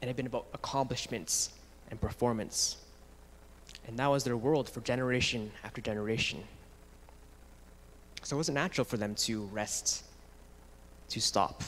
and 0.00 0.08
it 0.08 0.10
had 0.10 0.16
been 0.16 0.26
about 0.26 0.46
accomplishments 0.54 1.50
and 1.90 2.00
performance. 2.00 2.78
And 3.86 3.98
that 3.98 4.06
was 4.06 4.24
their 4.24 4.36
world 4.36 4.68
for 4.68 4.80
generation 4.80 5.50
after 5.62 5.80
generation. 5.80 6.42
So 8.22 8.36
it 8.36 8.38
wasn't 8.38 8.56
natural 8.56 8.84
for 8.84 8.96
them 8.96 9.14
to 9.16 9.44
rest, 9.46 10.04
to 11.10 11.20
stop. 11.20 11.62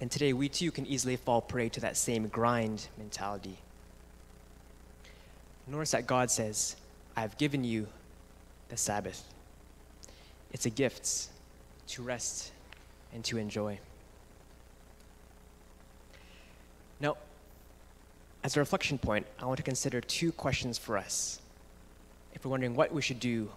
And 0.00 0.10
today 0.10 0.32
we 0.32 0.48
too 0.48 0.70
can 0.70 0.86
easily 0.86 1.16
fall 1.16 1.40
prey 1.40 1.68
to 1.70 1.80
that 1.80 1.96
same 1.96 2.28
grind 2.28 2.88
mentality. 2.98 3.58
Notice 5.66 5.90
that 5.90 6.06
God 6.06 6.30
says, 6.30 6.76
I've 7.16 7.36
given 7.36 7.64
you 7.64 7.88
the 8.68 8.76
Sabbath. 8.76 9.22
It's 10.52 10.66
a 10.66 10.70
gift 10.70 11.28
to 11.88 12.02
rest 12.02 12.52
and 13.12 13.24
to 13.24 13.36
enjoy. 13.38 13.78
Now, 17.00 17.16
as 18.42 18.56
a 18.56 18.60
reflection 18.60 18.98
point, 18.98 19.26
I 19.40 19.46
want 19.46 19.58
to 19.58 19.62
consider 19.62 20.00
two 20.00 20.32
questions 20.32 20.78
for 20.78 20.96
us 20.96 21.40
if 22.34 22.44
we're 22.44 22.50
wondering 22.50 22.74
what 22.74 22.92
we 22.92 23.02
should 23.02 23.20
do 23.20 23.50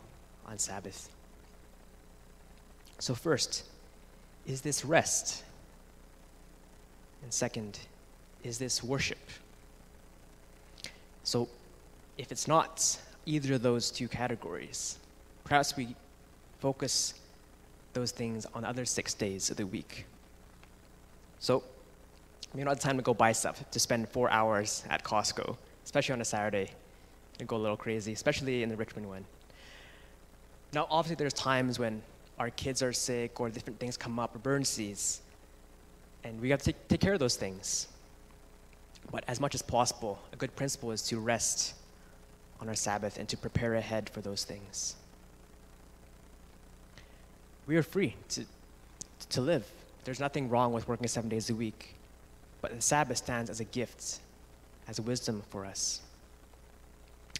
on 0.45 0.57
Sabbath. 0.57 1.09
So, 2.99 3.15
first, 3.15 3.63
is 4.45 4.61
this 4.61 4.83
rest? 4.83 5.43
And 7.23 7.33
second, 7.33 7.79
is 8.43 8.57
this 8.57 8.83
worship? 8.83 9.19
So, 11.23 11.47
if 12.17 12.31
it's 12.31 12.47
not 12.47 12.99
either 13.25 13.55
of 13.55 13.61
those 13.61 13.91
two 13.91 14.07
categories, 14.07 14.97
perhaps 15.43 15.75
we 15.77 15.95
focus 16.59 17.13
those 17.93 18.11
things 18.11 18.45
on 18.53 18.63
the 18.63 18.69
other 18.69 18.85
six 18.85 19.13
days 19.13 19.49
of 19.49 19.57
the 19.57 19.65
week. 19.65 20.05
So, 21.39 21.63
we 22.53 22.59
don't 22.59 22.67
have 22.67 22.79
time 22.79 22.97
to 22.97 23.03
go 23.03 23.13
buy 23.13 23.31
stuff, 23.31 23.63
to 23.71 23.79
spend 23.79 24.09
four 24.09 24.29
hours 24.29 24.83
at 24.89 25.03
Costco, 25.03 25.55
especially 25.85 26.13
on 26.13 26.21
a 26.21 26.25
Saturday, 26.25 26.71
and 27.39 27.47
go 27.47 27.55
a 27.55 27.57
little 27.57 27.77
crazy, 27.77 28.11
especially 28.11 28.63
in 28.63 28.69
the 28.69 28.75
Richmond 28.75 29.07
one. 29.07 29.25
Now, 30.73 30.87
obviously, 30.89 31.15
there's 31.15 31.33
times 31.33 31.79
when 31.79 32.01
our 32.39 32.49
kids 32.49 32.81
are 32.81 32.93
sick 32.93 33.39
or 33.39 33.49
different 33.49 33.79
things 33.79 33.95
come 33.97 34.19
up, 34.19 34.35
or 34.35 34.39
burn 34.39 34.65
seas, 34.65 35.21
and 36.23 36.39
we 36.39 36.49
have 36.49 36.59
to 36.59 36.65
take, 36.65 36.87
take 36.87 37.01
care 37.01 37.13
of 37.13 37.19
those 37.19 37.35
things. 37.35 37.87
But 39.11 39.23
as 39.27 39.39
much 39.39 39.55
as 39.55 39.61
possible, 39.61 40.19
a 40.31 40.35
good 40.35 40.55
principle 40.55 40.91
is 40.91 41.01
to 41.03 41.19
rest 41.19 41.73
on 42.59 42.69
our 42.69 42.75
Sabbath 42.75 43.17
and 43.17 43.27
to 43.29 43.37
prepare 43.37 43.75
ahead 43.75 44.09
for 44.09 44.21
those 44.21 44.43
things 44.43 44.95
we 47.71 47.77
are 47.77 47.83
free 47.83 48.15
to, 48.27 48.45
to 49.29 49.39
live. 49.39 49.65
There's 50.03 50.19
nothing 50.19 50.49
wrong 50.49 50.73
with 50.73 50.89
working 50.89 51.07
seven 51.07 51.29
days 51.29 51.49
a 51.49 51.55
week. 51.55 51.95
But 52.61 52.75
the 52.75 52.81
Sabbath 52.81 53.17
stands 53.17 53.49
as 53.49 53.61
a 53.61 53.63
gift, 53.63 54.19
as 54.89 54.99
a 54.99 55.01
wisdom 55.01 55.41
for 55.49 55.65
us. 55.65 56.01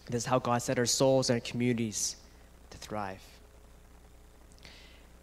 This 0.06 0.22
is 0.22 0.26
how 0.26 0.38
God 0.38 0.62
set 0.62 0.78
our 0.78 0.86
souls 0.86 1.30
and 1.30 1.36
our 1.36 1.46
communities 1.46 2.16
to 2.70 2.78
thrive. 2.78 3.22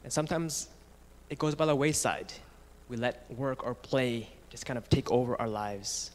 And 0.04 0.14
sometimes 0.14 0.70
it 1.30 1.40
goes 1.40 1.56
by 1.56 1.66
the 1.66 1.76
wayside. 1.76 2.32
We 2.90 2.98
let 2.98 3.26
work 3.32 3.64
or 3.64 3.76
play 3.76 4.28
just 4.50 4.66
kind 4.66 4.78
of 4.78 4.90
take 4.90 5.10
over 5.12 5.40
our 5.40 5.48
lives. 5.48 6.12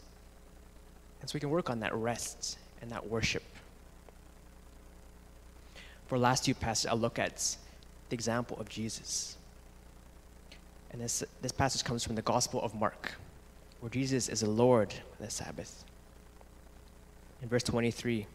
And 1.20 1.30
so 1.30 1.34
we 1.34 1.40
can 1.40 1.50
work 1.50 1.70
on 1.70 1.80
that 1.80 1.94
rest 1.94 2.58
and 2.82 2.90
that 2.90 3.08
worship. 3.08 3.44
For 6.06 6.18
last 6.18 6.44
two 6.44 6.54
passages, 6.54 6.90
I'll 6.90 6.98
look 6.98 7.18
at 7.18 7.56
the 8.08 8.14
example 8.14 8.58
of 8.60 8.68
Jesus. 8.68 9.36
And 10.92 11.00
this, 11.00 11.24
this 11.40 11.52
passage 11.52 11.82
comes 11.82 12.04
from 12.04 12.14
the 12.14 12.22
Gospel 12.22 12.60
of 12.60 12.74
Mark, 12.74 13.12
where 13.80 13.90
Jesus 13.90 14.28
is 14.28 14.40
the 14.40 14.50
Lord 14.50 14.92
of 14.92 15.18
the 15.18 15.30
Sabbath. 15.30 15.84
In 17.42 17.48
verse 17.48 17.62
23, 17.62 18.20
it 18.20 18.26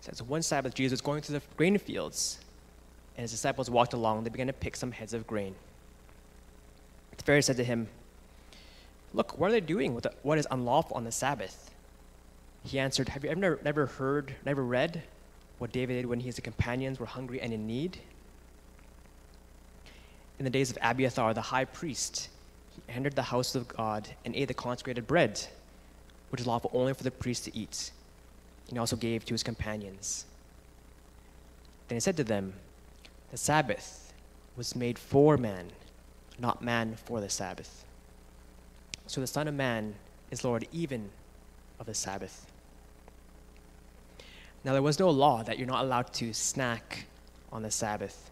says, 0.00 0.22
One 0.22 0.42
Sabbath, 0.42 0.74
Jesus 0.74 0.92
was 0.92 1.00
going 1.00 1.22
through 1.22 1.38
the 1.38 1.44
grain 1.56 1.78
fields, 1.78 2.38
and 3.16 3.22
his 3.22 3.30
disciples 3.30 3.70
walked 3.70 3.92
along. 3.92 4.24
They 4.24 4.30
began 4.30 4.46
to 4.46 4.52
pick 4.52 4.76
some 4.76 4.92
heads 4.92 5.14
of 5.14 5.26
grain. 5.26 5.54
Pharisee 7.26 7.44
said 7.44 7.56
to 7.56 7.64
him, 7.64 7.88
Look, 9.12 9.38
what 9.38 9.48
are 9.48 9.52
they 9.52 9.60
doing 9.60 9.94
with 9.94 10.06
what 10.22 10.38
is 10.38 10.46
unlawful 10.50 10.96
on 10.96 11.04
the 11.04 11.12
Sabbath? 11.12 11.70
He 12.64 12.78
answered, 12.78 13.10
Have 13.10 13.24
you 13.24 13.30
ever 13.30 13.58
never 13.64 13.86
heard, 13.86 14.36
never 14.44 14.64
read 14.64 15.02
what 15.58 15.72
David 15.72 15.94
did 15.94 16.06
when 16.06 16.20
his 16.20 16.38
companions 16.40 16.98
were 16.98 17.06
hungry 17.06 17.40
and 17.40 17.52
in 17.52 17.66
need? 17.66 17.98
in 20.38 20.44
the 20.44 20.50
days 20.50 20.70
of 20.70 20.78
Abiathar 20.82 21.34
the 21.34 21.40
high 21.40 21.64
priest, 21.64 22.28
he 22.74 22.82
entered 22.92 23.14
the 23.14 23.22
house 23.22 23.54
of 23.54 23.68
God 23.68 24.08
and 24.24 24.34
ate 24.36 24.48
the 24.48 24.54
consecrated 24.54 25.06
bread, 25.06 25.40
which 26.30 26.40
is 26.40 26.46
lawful 26.46 26.70
only 26.74 26.92
for 26.92 27.04
the 27.04 27.10
priest 27.10 27.44
to 27.44 27.56
eat. 27.56 27.90
And 28.68 28.76
he 28.76 28.78
also 28.78 28.96
gave 28.96 29.24
to 29.24 29.34
his 29.34 29.42
companions. 29.42 30.26
Then 31.88 31.96
he 31.96 32.00
said 32.00 32.16
to 32.16 32.24
them, 32.24 32.54
The 33.30 33.36
Sabbath 33.36 34.12
was 34.56 34.76
made 34.76 34.98
for 34.98 35.36
man, 35.36 35.70
not 36.38 36.62
man 36.62 36.96
for 36.96 37.20
the 37.20 37.28
Sabbath. 37.28 37.84
So 39.06 39.20
the 39.20 39.26
Son 39.26 39.48
of 39.48 39.54
Man 39.54 39.94
is 40.30 40.44
Lord 40.44 40.66
even 40.72 41.10
of 41.78 41.86
the 41.86 41.94
Sabbath. 41.94 42.46
Now, 44.64 44.72
there 44.72 44.82
was 44.82 44.98
no 44.98 45.10
law 45.10 45.44
that 45.44 45.58
you're 45.58 45.68
not 45.68 45.84
allowed 45.84 46.12
to 46.14 46.32
snack 46.34 47.06
on 47.52 47.62
the 47.62 47.70
Sabbath 47.70 48.30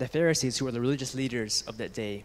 the 0.00 0.08
Pharisees, 0.08 0.56
who 0.56 0.64
were 0.64 0.72
the 0.72 0.80
religious 0.80 1.14
leaders 1.14 1.62
of 1.68 1.76
that 1.76 1.92
day, 1.92 2.24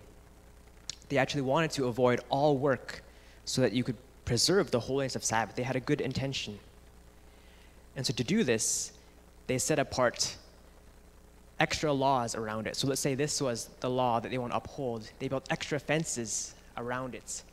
they 1.09 1.17
actually 1.17 1.41
wanted 1.41 1.71
to 1.71 1.87
avoid 1.87 2.21
all 2.29 2.57
work 2.57 3.03
so 3.43 3.61
that 3.61 3.73
you 3.73 3.83
could 3.83 3.97
preserve 4.23 4.71
the 4.71 4.79
holiness 4.79 5.15
of 5.15 5.23
Sabbath. 5.23 5.55
They 5.55 5.63
had 5.63 5.75
a 5.75 5.81
good 5.81 5.99
intention. 5.99 6.57
And 7.97 8.05
so 8.05 8.13
to 8.13 8.23
do 8.23 8.45
this, 8.45 8.93
they 9.47 9.57
set 9.57 9.77
apart 9.77 10.37
extra 11.59 11.91
laws 11.91 12.35
around 12.35 12.67
it. 12.67 12.75
So 12.75 12.87
let's 12.87 13.01
say 13.01 13.15
this 13.15 13.41
was 13.41 13.69
the 13.79 13.89
law 13.89 14.19
that 14.19 14.29
they 14.29 14.37
want 14.37 14.51
to 14.51 14.57
uphold. 14.57 15.09
They 15.19 15.27
built 15.27 15.45
extra 15.49 15.79
fences 15.79 16.53
around 16.77 17.15
it 17.15 17.43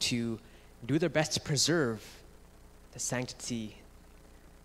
to 0.00 0.38
do 0.86 0.98
their 0.98 1.08
best 1.08 1.32
to 1.32 1.40
preserve 1.40 2.04
the 2.92 2.98
sanctity, 2.98 3.76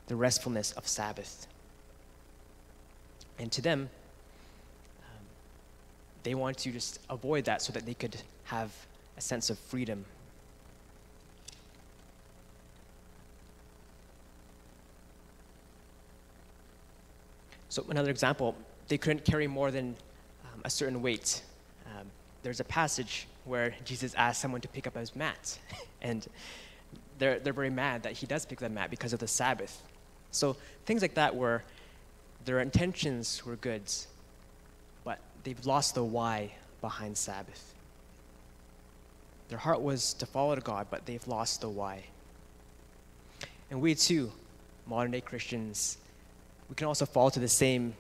the 0.08 0.16
restfulness 0.16 0.72
of 0.74 0.88
Sabbath. 0.88 1.48
And 3.40 3.52
to 3.52 3.62
them, 3.62 3.90
um, 5.02 5.26
they 6.24 6.36
want 6.36 6.58
to 6.60 6.72
just 6.72 7.00
avoid 7.10 7.46
that 7.46 7.62
so 7.62 7.72
that 7.74 7.86
they 7.86 7.94
could 7.94 8.18
have 8.46 8.72
a 9.16 9.22
sense 9.22 9.50
of 9.50 9.58
freedom. 9.60 10.06
So, 17.78 17.86
another 17.90 18.10
example, 18.10 18.56
they 18.88 18.98
couldn't 18.98 19.24
carry 19.24 19.46
more 19.46 19.70
than 19.70 19.96
um, 20.46 20.62
a 20.66 20.70
certain 20.72 21.04
weight. 21.04 21.44
Um, 21.86 22.08
there's 22.42 22.60
a 22.60 22.64
passage 22.64 23.28
where 23.46 23.76
Jesus 23.86 24.16
asked 24.16 24.42
someone 24.42 24.62
to 24.62 24.68
pick 24.68 24.88
up 24.88 24.98
his 24.98 25.16
mat, 25.16 25.60
and 26.02 26.26
they're, 27.20 27.38
they're 27.38 27.54
very 27.54 27.70
mad 27.70 28.02
that 28.02 28.14
he 28.14 28.26
does 28.26 28.48
pick 28.48 28.64
up 28.64 28.68
the 28.68 28.74
mat 28.74 28.90
because 28.90 29.14
of 29.14 29.20
the 29.20 29.28
Sabbath. 29.28 29.80
So, 30.32 30.58
things 30.88 31.04
like 31.04 31.14
that 31.14 31.36
where 31.36 31.64
their 32.46 32.62
intentions 32.62 33.46
were 33.46 33.58
good, 33.58 33.84
but 35.04 35.20
they've 35.44 35.64
lost 35.64 35.94
the 35.94 36.04
why 36.04 36.54
behind 36.82 37.16
Sabbath. 37.16 37.76
Their 39.50 39.60
heart 39.60 39.82
was 39.82 40.16
to 40.16 40.26
follow 40.26 40.56
God, 40.56 40.88
but 40.90 41.06
they've 41.06 41.28
lost 41.28 41.62
the 41.62 41.70
why. 41.70 42.06
And 43.70 43.82
we 43.82 43.94
too, 43.94 44.32
modern 44.88 45.12
day 45.12 45.22
Christians, 45.22 46.00
we 46.70 46.76
can 46.76 46.88
also 46.88 47.06
fall 47.06 47.32
to 47.32 47.40
the 47.40 47.48
same 47.48 47.94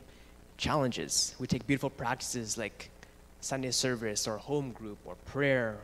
challenges. 0.57 1.35
We 1.39 1.47
take 1.47 1.65
beautiful 1.67 1.89
practices 1.89 2.57
like 2.57 2.89
Sunday 3.41 3.71
service 3.71 4.27
or 4.27 4.37
home 4.37 4.71
group 4.71 4.97
or 5.05 5.15
prayer, 5.25 5.77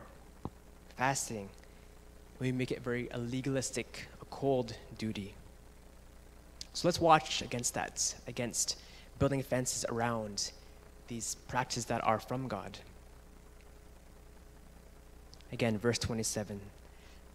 fasting. 0.96 1.48
We 2.40 2.52
make 2.52 2.70
it 2.70 2.82
very 2.82 3.08
a 3.10 3.18
legalistic, 3.18 4.08
a 4.20 4.24
cold 4.26 4.76
duty. 4.98 5.34
So 6.72 6.88
let's 6.88 7.00
watch 7.00 7.40
against 7.40 7.74
that, 7.74 8.14
against 8.26 8.78
building 9.18 9.42
fences 9.42 9.84
around 9.88 10.50
these 11.06 11.36
practices 11.48 11.84
that 11.86 12.02
are 12.04 12.18
from 12.18 12.48
God. 12.48 12.78
Again, 15.52 15.78
verse 15.78 15.98
27 15.98 16.60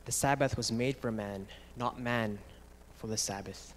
The 0.06 0.12
Sabbath 0.12 0.58
was 0.58 0.72
made 0.72 0.98
for 0.98 1.12
man, 1.12 1.48
not 1.78 2.00
man 2.00 2.40
for 2.98 3.08
the 3.08 3.18
Sabbath. 3.18 3.74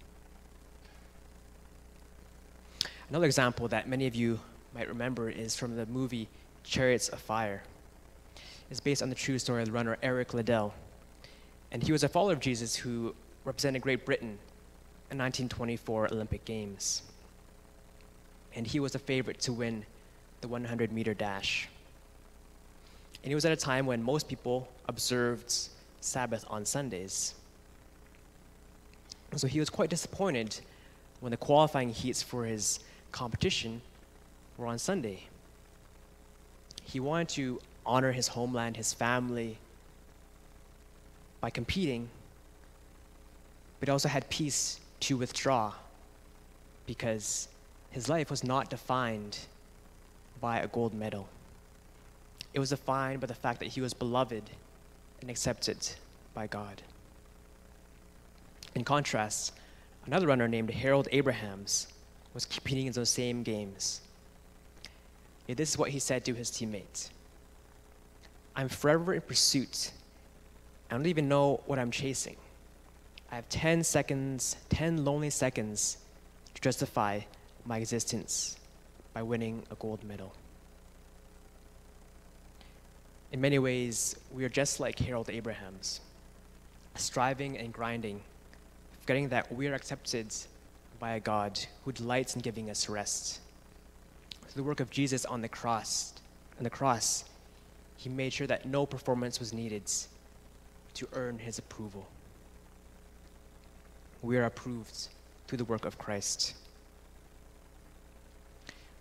Another 3.13 3.27
example 3.27 3.67
that 3.67 3.87
many 3.87 4.07
of 4.07 4.15
you 4.15 4.39
might 4.73 4.87
remember 4.87 5.29
is 5.29 5.55
from 5.55 5.75
the 5.75 5.85
movie 5.85 6.27
Chariots 6.63 7.09
of 7.09 7.19
Fire. 7.19 7.61
It's 8.71 8.79
based 8.79 9.03
on 9.03 9.09
the 9.09 9.15
true 9.15 9.37
story 9.37 9.61
of 9.61 9.67
the 9.67 9.71
runner 9.71 9.99
Eric 10.01 10.33
Liddell. 10.33 10.73
And 11.71 11.83
he 11.83 11.91
was 11.91 12.03
a 12.03 12.09
follower 12.09 12.33
of 12.33 12.39
Jesus 12.39 12.75
who 12.75 13.13
represented 13.45 13.83
Great 13.83 14.03
Britain 14.03 14.39
in 15.11 15.19
1924 15.19 16.11
Olympic 16.11 16.43
Games. 16.43 17.03
And 18.55 18.65
he 18.65 18.79
was 18.79 18.95
a 18.95 18.99
favorite 18.99 19.39
to 19.41 19.53
win 19.53 19.85
the 20.41 20.47
100 20.47 20.91
meter 20.91 21.13
dash. 21.13 21.69
And 23.21 23.29
he 23.29 23.35
was 23.35 23.45
at 23.45 23.51
a 23.51 23.55
time 23.55 23.85
when 23.85 24.01
most 24.01 24.27
people 24.27 24.67
observed 24.87 25.53
Sabbath 26.01 26.45
on 26.49 26.65
Sundays. 26.65 27.35
And 29.29 29.39
so 29.39 29.45
he 29.45 29.59
was 29.59 29.69
quite 29.69 29.91
disappointed 29.91 30.59
when 31.19 31.29
the 31.29 31.37
qualifying 31.37 31.89
heats 31.89 32.23
for 32.23 32.45
his 32.45 32.79
competition 33.13 33.81
were 34.57 34.67
on 34.67 34.77
Sunday. 34.77 35.27
He 36.83 36.99
wanted 36.99 37.29
to 37.29 37.61
honor 37.85 38.11
his 38.11 38.27
homeland, 38.27 38.75
his 38.75 38.93
family, 38.93 39.57
by 41.39 41.49
competing, 41.49 42.09
but 43.79 43.87
also 43.87 44.09
had 44.09 44.29
peace 44.29 44.79
to 45.01 45.17
withdraw 45.17 45.73
because 46.85 47.47
his 47.91 48.09
life 48.09 48.29
was 48.29 48.43
not 48.43 48.69
defined 48.69 49.39
by 50.41 50.59
a 50.59 50.67
gold 50.67 50.93
medal. 50.93 51.27
It 52.53 52.59
was 52.59 52.69
defined 52.69 53.21
by 53.21 53.27
the 53.27 53.33
fact 53.33 53.59
that 53.59 53.69
he 53.69 53.81
was 53.81 53.93
beloved 53.93 54.49
and 55.21 55.29
accepted 55.29 55.77
by 56.33 56.47
God. 56.47 56.81
In 58.75 58.83
contrast, 58.83 59.53
another 60.05 60.27
runner 60.27 60.47
named 60.47 60.71
Harold 60.71 61.07
Abrahams 61.11 61.87
was 62.33 62.45
competing 62.45 62.87
in 62.87 62.93
those 62.93 63.09
same 63.09 63.43
games. 63.43 64.01
This 65.47 65.69
is 65.69 65.77
what 65.77 65.89
he 65.89 65.99
said 65.99 66.25
to 66.25 66.33
his 66.33 66.49
teammates 66.49 67.11
I'm 68.55 68.69
forever 68.69 69.13
in 69.13 69.21
pursuit. 69.21 69.91
I 70.89 70.95
don't 70.95 71.07
even 71.07 71.27
know 71.27 71.61
what 71.65 71.79
I'm 71.79 71.91
chasing. 71.91 72.37
I 73.31 73.35
have 73.35 73.49
10 73.49 73.83
seconds, 73.83 74.57
10 74.69 75.03
lonely 75.03 75.31
seconds 75.31 75.97
to 76.53 76.61
justify 76.61 77.21
my 77.65 77.77
existence 77.79 78.57
by 79.13 79.23
winning 79.23 79.63
a 79.71 79.75
gold 79.75 80.03
medal. 80.03 80.33
In 83.31 83.41
many 83.41 83.57
ways, 83.57 84.15
we 84.31 84.45
are 84.45 84.49
just 84.49 84.79
like 84.79 84.99
Harold 84.99 85.31
Abrahams, 85.31 86.01
striving 86.93 87.57
and 87.57 87.73
grinding, 87.73 88.21
forgetting 89.01 89.29
that 89.29 89.51
we 89.51 89.67
are 89.67 89.73
accepted 89.73 90.27
by 91.03 91.15
a 91.15 91.19
God 91.19 91.59
who 91.83 91.91
delights 91.91 92.33
in 92.33 92.41
giving 92.41 92.69
us 92.69 92.87
rest. 92.87 93.41
Through 94.47 94.63
the 94.63 94.63
work 94.63 94.79
of 94.79 94.89
Jesus 94.89 95.25
on 95.25 95.41
the 95.41 95.49
cross, 95.49 96.13
on 96.57 96.63
the 96.63 96.69
cross, 96.69 97.25
he 97.97 98.07
made 98.07 98.31
sure 98.31 98.47
that 98.47 98.65
no 98.65 98.85
performance 98.85 99.37
was 99.37 99.51
needed 99.51 99.91
to 100.93 101.05
earn 101.11 101.39
his 101.39 101.59
approval. 101.59 102.07
We 104.21 104.37
are 104.37 104.45
approved 104.45 105.09
through 105.45 105.57
the 105.57 105.65
work 105.65 105.83
of 105.83 105.97
Christ. 105.97 106.53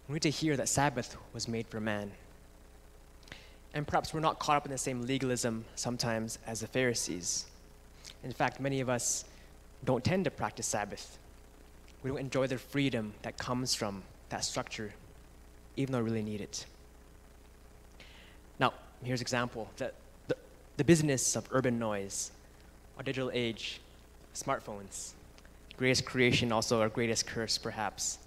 We 0.08 0.14
need 0.14 0.22
to 0.22 0.30
hear 0.30 0.56
that 0.56 0.68
Sabbath 0.68 1.16
was 1.32 1.46
made 1.46 1.68
for 1.68 1.78
man. 1.78 2.10
And 3.74 3.86
perhaps 3.86 4.12
we're 4.12 4.18
not 4.18 4.40
caught 4.40 4.56
up 4.56 4.66
in 4.66 4.72
the 4.72 4.76
same 4.76 5.02
legalism 5.02 5.64
sometimes 5.76 6.40
as 6.48 6.62
the 6.62 6.66
Pharisees. 6.66 7.46
In 8.24 8.32
fact, 8.32 8.58
many 8.58 8.80
of 8.80 8.88
us 8.88 9.24
don't 9.84 10.02
tend 10.02 10.24
to 10.24 10.32
practice 10.32 10.66
Sabbath 10.66 11.20
we 12.02 12.10
don't 12.10 12.18
enjoy 12.18 12.46
the 12.46 12.58
freedom 12.58 13.14
that 13.22 13.38
comes 13.38 13.74
from 13.74 14.02
that 14.28 14.44
structure, 14.44 14.92
even 15.76 15.92
though 15.92 15.98
we 15.98 16.04
really 16.04 16.22
need 16.22 16.40
it. 16.40 16.66
Now, 18.58 18.72
here's 19.02 19.20
an 19.20 19.24
example. 19.24 19.70
The, 19.76 19.92
the, 20.28 20.36
the 20.76 20.84
business 20.84 21.36
of 21.36 21.46
urban 21.52 21.78
noise, 21.78 22.32
our 22.96 23.02
digital 23.02 23.30
age, 23.32 23.80
smartphones, 24.34 25.12
greatest 25.76 26.04
creation, 26.04 26.52
also 26.52 26.80
our 26.80 26.88
greatest 26.88 27.26
curse, 27.26 27.58
perhaps. 27.58 28.18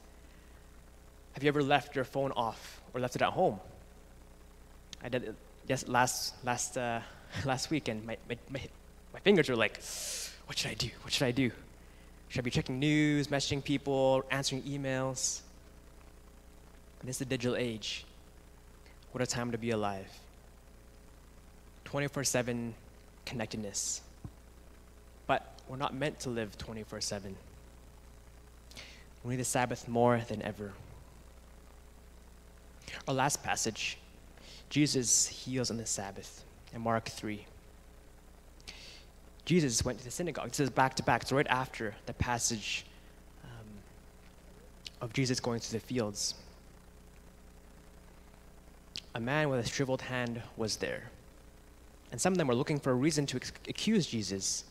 Have 1.33 1.43
you 1.43 1.49
ever 1.49 1.63
left 1.63 1.95
your 1.95 2.05
phone 2.05 2.31
off 2.31 2.81
or 2.93 3.01
left 3.01 3.15
it 3.15 3.21
at 3.21 3.31
home? 3.31 3.59
I 5.03 5.09
did 5.09 5.23
it 5.23 5.35
yes, 5.67 5.87
last, 5.87 6.33
last, 6.43 6.77
uh, 6.77 7.01
last 7.45 7.69
week, 7.69 7.87
and 7.87 8.05
my, 8.05 8.17
my, 8.29 8.37
my, 8.49 8.61
my 9.13 9.19
fingers 9.19 9.49
were 9.49 9.55
like, 9.55 9.81
what 10.45 10.57
should 10.57 10.71
I 10.71 10.75
do? 10.75 10.89
What 11.01 11.13
should 11.13 11.25
I 11.25 11.31
do? 11.31 11.51
Should 12.35 12.41
I 12.41 12.43
be 12.43 12.51
checking 12.51 12.79
news, 12.79 13.29
messaging 13.29 13.63
people, 13.63 14.25
answering 14.29 14.61
emails? 14.63 15.39
And 16.99 17.07
this 17.07 17.15
is 17.15 17.19
the 17.19 17.25
digital 17.25 17.55
age. 17.55 18.03
What 19.13 19.23
a 19.23 19.25
time 19.25 19.53
to 19.53 19.57
be 19.57 19.71
alive. 19.71 20.09
24 21.85 22.25
7 22.25 22.75
connectedness. 23.25 24.01
But 25.27 25.57
we're 25.69 25.77
not 25.77 25.95
meant 25.95 26.19
to 26.19 26.29
live 26.29 26.57
24 26.57 26.99
7. 26.99 27.37
We 29.23 29.29
need 29.29 29.37
the 29.37 29.45
Sabbath 29.45 29.87
more 29.87 30.21
than 30.27 30.41
ever. 30.41 30.73
Our 33.07 33.13
last 33.13 33.45
passage 33.45 33.97
Jesus 34.69 35.25
heals 35.25 35.71
on 35.71 35.77
the 35.77 35.85
Sabbath 35.85 36.43
in 36.73 36.81
Mark 36.81 37.07
3. 37.07 37.45
Jesus 39.45 39.85
went 39.85 39.99
to 39.99 40.05
the 40.05 40.11
synagogue. 40.11 40.49
This 40.49 40.59
is 40.59 40.69
back 40.71 40.95
to 40.95 41.03
back. 41.03 41.21
It's 41.21 41.31
right 41.31 41.47
after 41.47 41.93
the 42.07 42.13
passage 42.13 42.85
um, 43.43 43.67
of 45.01 45.13
Jesus 45.13 45.39
going 45.39 45.59
through 45.59 45.79
the 45.79 45.85
fields. 45.85 46.33
A 49.13 49.19
man 49.19 49.49
with 49.49 49.65
a 49.65 49.69
shriveled 49.69 50.01
hand 50.01 50.41
was 50.57 50.77
there. 50.77 51.11
And 52.11 52.19
some 52.19 52.33
of 52.33 52.37
them 52.37 52.47
were 52.47 52.55
looking 52.55 52.79
for 52.79 52.91
a 52.91 52.95
reason 52.95 53.25
to 53.27 53.37
accuse 53.69 54.07
Jesus. 54.07 54.65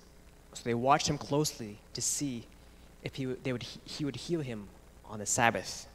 So 0.54 0.62
they 0.64 0.74
watched 0.74 1.08
him 1.08 1.18
closely 1.18 1.78
to 1.94 2.02
see 2.02 2.44
if 3.04 3.14
he, 3.14 3.26
they 3.26 3.52
would, 3.52 3.62
he 3.62 4.04
would 4.04 4.16
heal 4.16 4.40
him 4.40 4.68
on 5.04 5.20
the 5.20 5.26
Sabbath. 5.26 5.86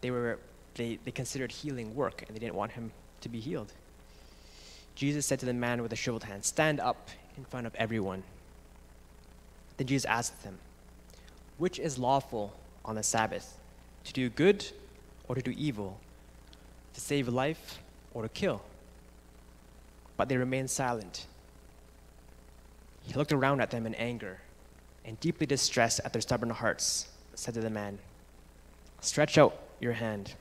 They, 0.00 0.10
were, 0.10 0.38
they, 0.74 0.98
they 1.04 1.10
considered 1.10 1.52
healing 1.52 1.94
work, 1.94 2.24
and 2.26 2.34
they 2.34 2.40
didn't 2.40 2.54
want 2.54 2.72
him 2.72 2.92
to 3.20 3.28
be 3.28 3.40
healed. 3.40 3.72
Jesus 4.94 5.26
said 5.26 5.38
to 5.40 5.46
the 5.46 5.54
man 5.54 5.82
with 5.82 5.90
the 5.90 5.96
shriveled 5.96 6.24
hand, 6.24 6.44
Stand 6.44 6.80
up 6.80 7.10
in 7.36 7.44
front 7.44 7.66
of 7.66 7.74
everyone. 7.74 8.22
Then 9.76 9.86
Jesus 9.86 10.04
asked 10.04 10.42
them, 10.42 10.58
Which 11.58 11.78
is 11.78 11.98
lawful 11.98 12.54
on 12.84 12.94
the 12.94 13.02
Sabbath, 13.02 13.58
to 14.04 14.12
do 14.12 14.28
good 14.28 14.66
or 15.28 15.34
to 15.34 15.42
do 15.42 15.52
evil, 15.56 15.98
to 16.94 17.00
save 17.00 17.28
life 17.28 17.80
or 18.14 18.22
to 18.22 18.28
kill? 18.28 18.62
But 20.16 20.28
they 20.28 20.36
remained 20.36 20.70
silent. 20.70 21.26
He 23.02 23.12
looked 23.14 23.32
around 23.32 23.60
at 23.60 23.70
them 23.70 23.86
in 23.86 23.94
anger 23.94 24.40
and 25.04 25.20
deeply 25.20 25.46
distressed 25.46 26.00
at 26.04 26.12
their 26.12 26.22
stubborn 26.22 26.50
hearts, 26.50 27.08
said 27.34 27.54
to 27.54 27.60
the 27.60 27.70
man, 27.70 27.98
Stretch 29.00 29.38
out 29.38 29.56
your 29.78 29.92
hand. 29.92 30.34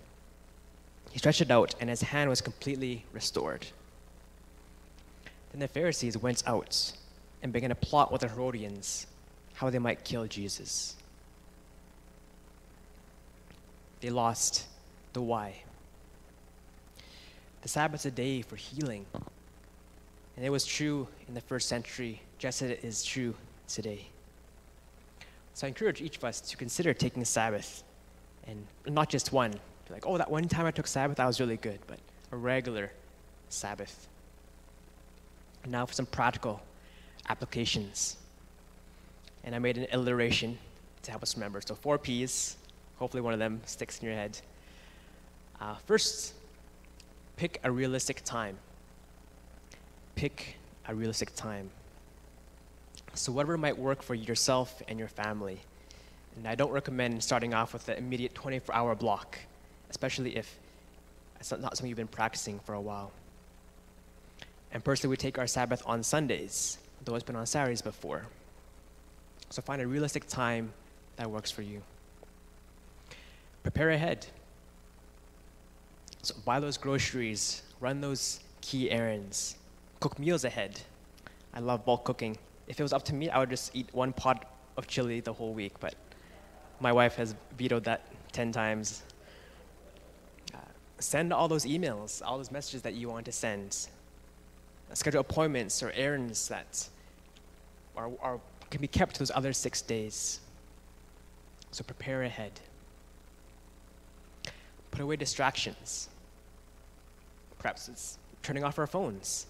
He 1.12 1.20
stretched 1.20 1.42
it 1.42 1.52
out, 1.52 1.76
and 1.80 1.90
his 1.90 2.02
hand 2.02 2.30
was 2.30 2.42
completely 2.42 3.06
restored. 3.14 3.68
Then 5.56 5.62
the 5.62 5.68
Pharisees 5.70 6.18
went 6.18 6.44
out 6.46 6.91
and 7.41 7.54
began 7.54 7.70
to 7.70 7.76
plot 7.76 8.12
with 8.12 8.20
the 8.20 8.28
Herodians 8.28 9.08
how 9.54 9.70
they 9.70 9.80
might 9.80 10.04
kill 10.04 10.26
Jesus. 10.26 10.98
They 14.02 14.10
lost 14.10 14.65
the 15.13 15.22
why. 15.22 15.56
The 17.62 17.70
Sabbath's 17.70 18.06
a 18.06 18.12
day 18.12 18.41
for 18.41 18.58
healing. 18.58 19.06
And 20.36 20.46
it 20.46 20.50
was 20.50 20.65
true 20.65 21.08
in 21.30 21.34
the 21.34 21.39
first 21.39 21.70
century, 21.70 22.22
just 22.38 22.62
as 22.62 22.72
it 22.72 22.84
is 22.84 23.02
true 23.06 23.34
today. 23.65 24.08
So 25.54 25.68
I 25.68 25.70
encourage 25.70 26.02
each 26.02 26.18
of 26.18 26.26
us 26.26 26.41
to 26.41 26.58
consider 26.58 26.94
taking 26.94 27.24
Sabbath, 27.24 27.82
and 28.46 28.68
not 28.86 29.08
just 29.08 29.32
one. 29.32 29.54
Like, 29.89 30.06
oh, 30.06 30.18
that 30.18 30.30
one 30.30 30.50
time 30.50 30.65
I 30.65 30.72
took 30.72 30.86
Sabbath, 30.88 31.15
that 31.15 31.26
was 31.26 31.39
really 31.39 31.56
good, 31.56 31.80
but 31.88 32.00
a 32.34 32.36
regular 32.36 32.91
Sabbath. 33.48 34.10
Now 35.67 35.86
for 35.86 35.93
some 35.93 36.06
practical 36.06 36.62
applications. 37.30 38.17
And 39.43 39.56
I 39.56 39.60
made 39.60 39.78
an 39.78 39.88
alliteration 39.91 40.58
to 41.04 41.12
help 41.12 41.23
us 41.23 41.36
remember. 41.36 41.62
So 41.62 41.75
four 41.75 41.97
P's. 41.97 42.58
Hopefully 42.97 43.21
one 43.21 43.34
of 43.34 43.39
them 43.39 43.62
sticks 43.65 43.99
in 43.99 44.06
your 44.06 44.15
head. 44.15 44.39
Uh, 45.60 45.75
first, 45.86 46.34
pick 47.36 47.60
a 47.63 47.71
realistic 47.71 48.23
time. 48.23 48.58
Pick 50.15 50.58
a 50.88 50.95
realistic 50.95 51.36
time. 51.36 51.69
So, 53.13 53.32
whatever 53.32 53.58
might 53.58 53.78
work 53.78 54.01
for 54.01 54.13
yourself 54.13 54.82
and 54.88 54.99
your 54.99 55.08
family. 55.08 55.60
And 56.36 56.47
I 56.47 56.56
don't 56.56 56.71
recommend 56.71 57.23
starting 57.23 57.54
off 57.54 57.71
with 57.71 57.86
the 57.86 57.97
immediate 57.97 58.36
24 58.36 58.75
hour 58.75 58.95
block, 58.95 59.38
especially 59.89 60.36
if 60.36 60.60
it's 61.39 61.51
not 61.51 61.78
something 61.78 61.88
you've 61.88 61.97
been 61.97 62.08
practicing 62.08 62.60
for 62.60 62.73
a 62.73 62.82
while. 62.82 63.12
And 64.76 64.84
personally, 64.84 65.12
we 65.12 65.16
take 65.16 65.40
our 65.40 65.48
Sabbath 65.48 65.82
on 65.86 66.04
Sundays, 66.04 66.80
though 67.06 67.16
it's 67.16 67.24
been 67.24 67.38
on 67.38 67.46
Saturdays 67.46 67.82
before. 67.82 68.26
So, 69.50 69.62
find 69.62 69.82
a 69.82 69.88
realistic 69.88 70.28
time 70.28 70.74
that 71.16 71.32
works 71.32 71.50
for 71.50 71.62
you. 71.62 71.82
Prepare 73.64 73.92
ahead. 73.92 74.28
So 76.24 76.36
buy 76.44 76.60
those 76.60 76.76
groceries, 76.76 77.64
run 77.80 78.02
those 78.02 78.42
key 78.60 78.92
errands, 78.92 79.56
cook 80.02 80.20
meals 80.20 80.44
ahead. 80.44 80.82
I 81.54 81.62
love 81.62 81.86
bulk 81.86 82.04
cooking. 82.04 82.38
If 82.68 82.78
it 82.78 82.84
was 82.84 82.92
up 82.92 83.04
to 83.04 83.16
me, 83.16 83.30
I 83.30 83.40
would 83.40 83.52
just 83.52 83.74
eat 83.74 83.88
one 83.94 84.12
pot 84.12 84.52
of 84.76 84.88
chili 84.88 85.22
the 85.22 85.32
whole 85.32 85.54
week, 85.54 85.80
but 85.80 85.96
my 86.82 86.92
wife 86.92 87.16
has 87.16 87.34
vetoed 87.58 87.86
that 87.86 88.02
10 88.34 88.52
times. 88.52 89.04
Uh, 90.54 90.58
send 91.00 91.32
all 91.32 91.48
those 91.48 91.64
emails, 91.64 92.22
all 92.26 92.38
those 92.38 92.52
messages 92.52 92.82
that 92.82 92.96
you 92.96 93.08
want 93.08 93.26
to 93.26 93.32
send. 93.32 93.88
Schedule 94.93 95.21
appointments 95.21 95.84
or 95.84 95.91
errands 95.91 96.48
that 96.48 96.88
are, 97.98 98.10
are, 98.21 98.39
can 98.69 98.82
be 98.82 98.88
kept 98.88 99.19
those 99.19 99.32
other 99.32 99.52
six 99.52 99.82
days. 99.82 100.39
So 101.71 101.84
prepare 101.84 102.24
ahead. 102.24 102.60
Put 104.91 105.02
away 105.02 105.17
distractions. 105.17 106.08
Perhaps 107.60 107.89
it's 107.89 108.17
turning 108.43 108.63
off 108.63 108.80
our 108.80 108.88
phones. 108.88 109.48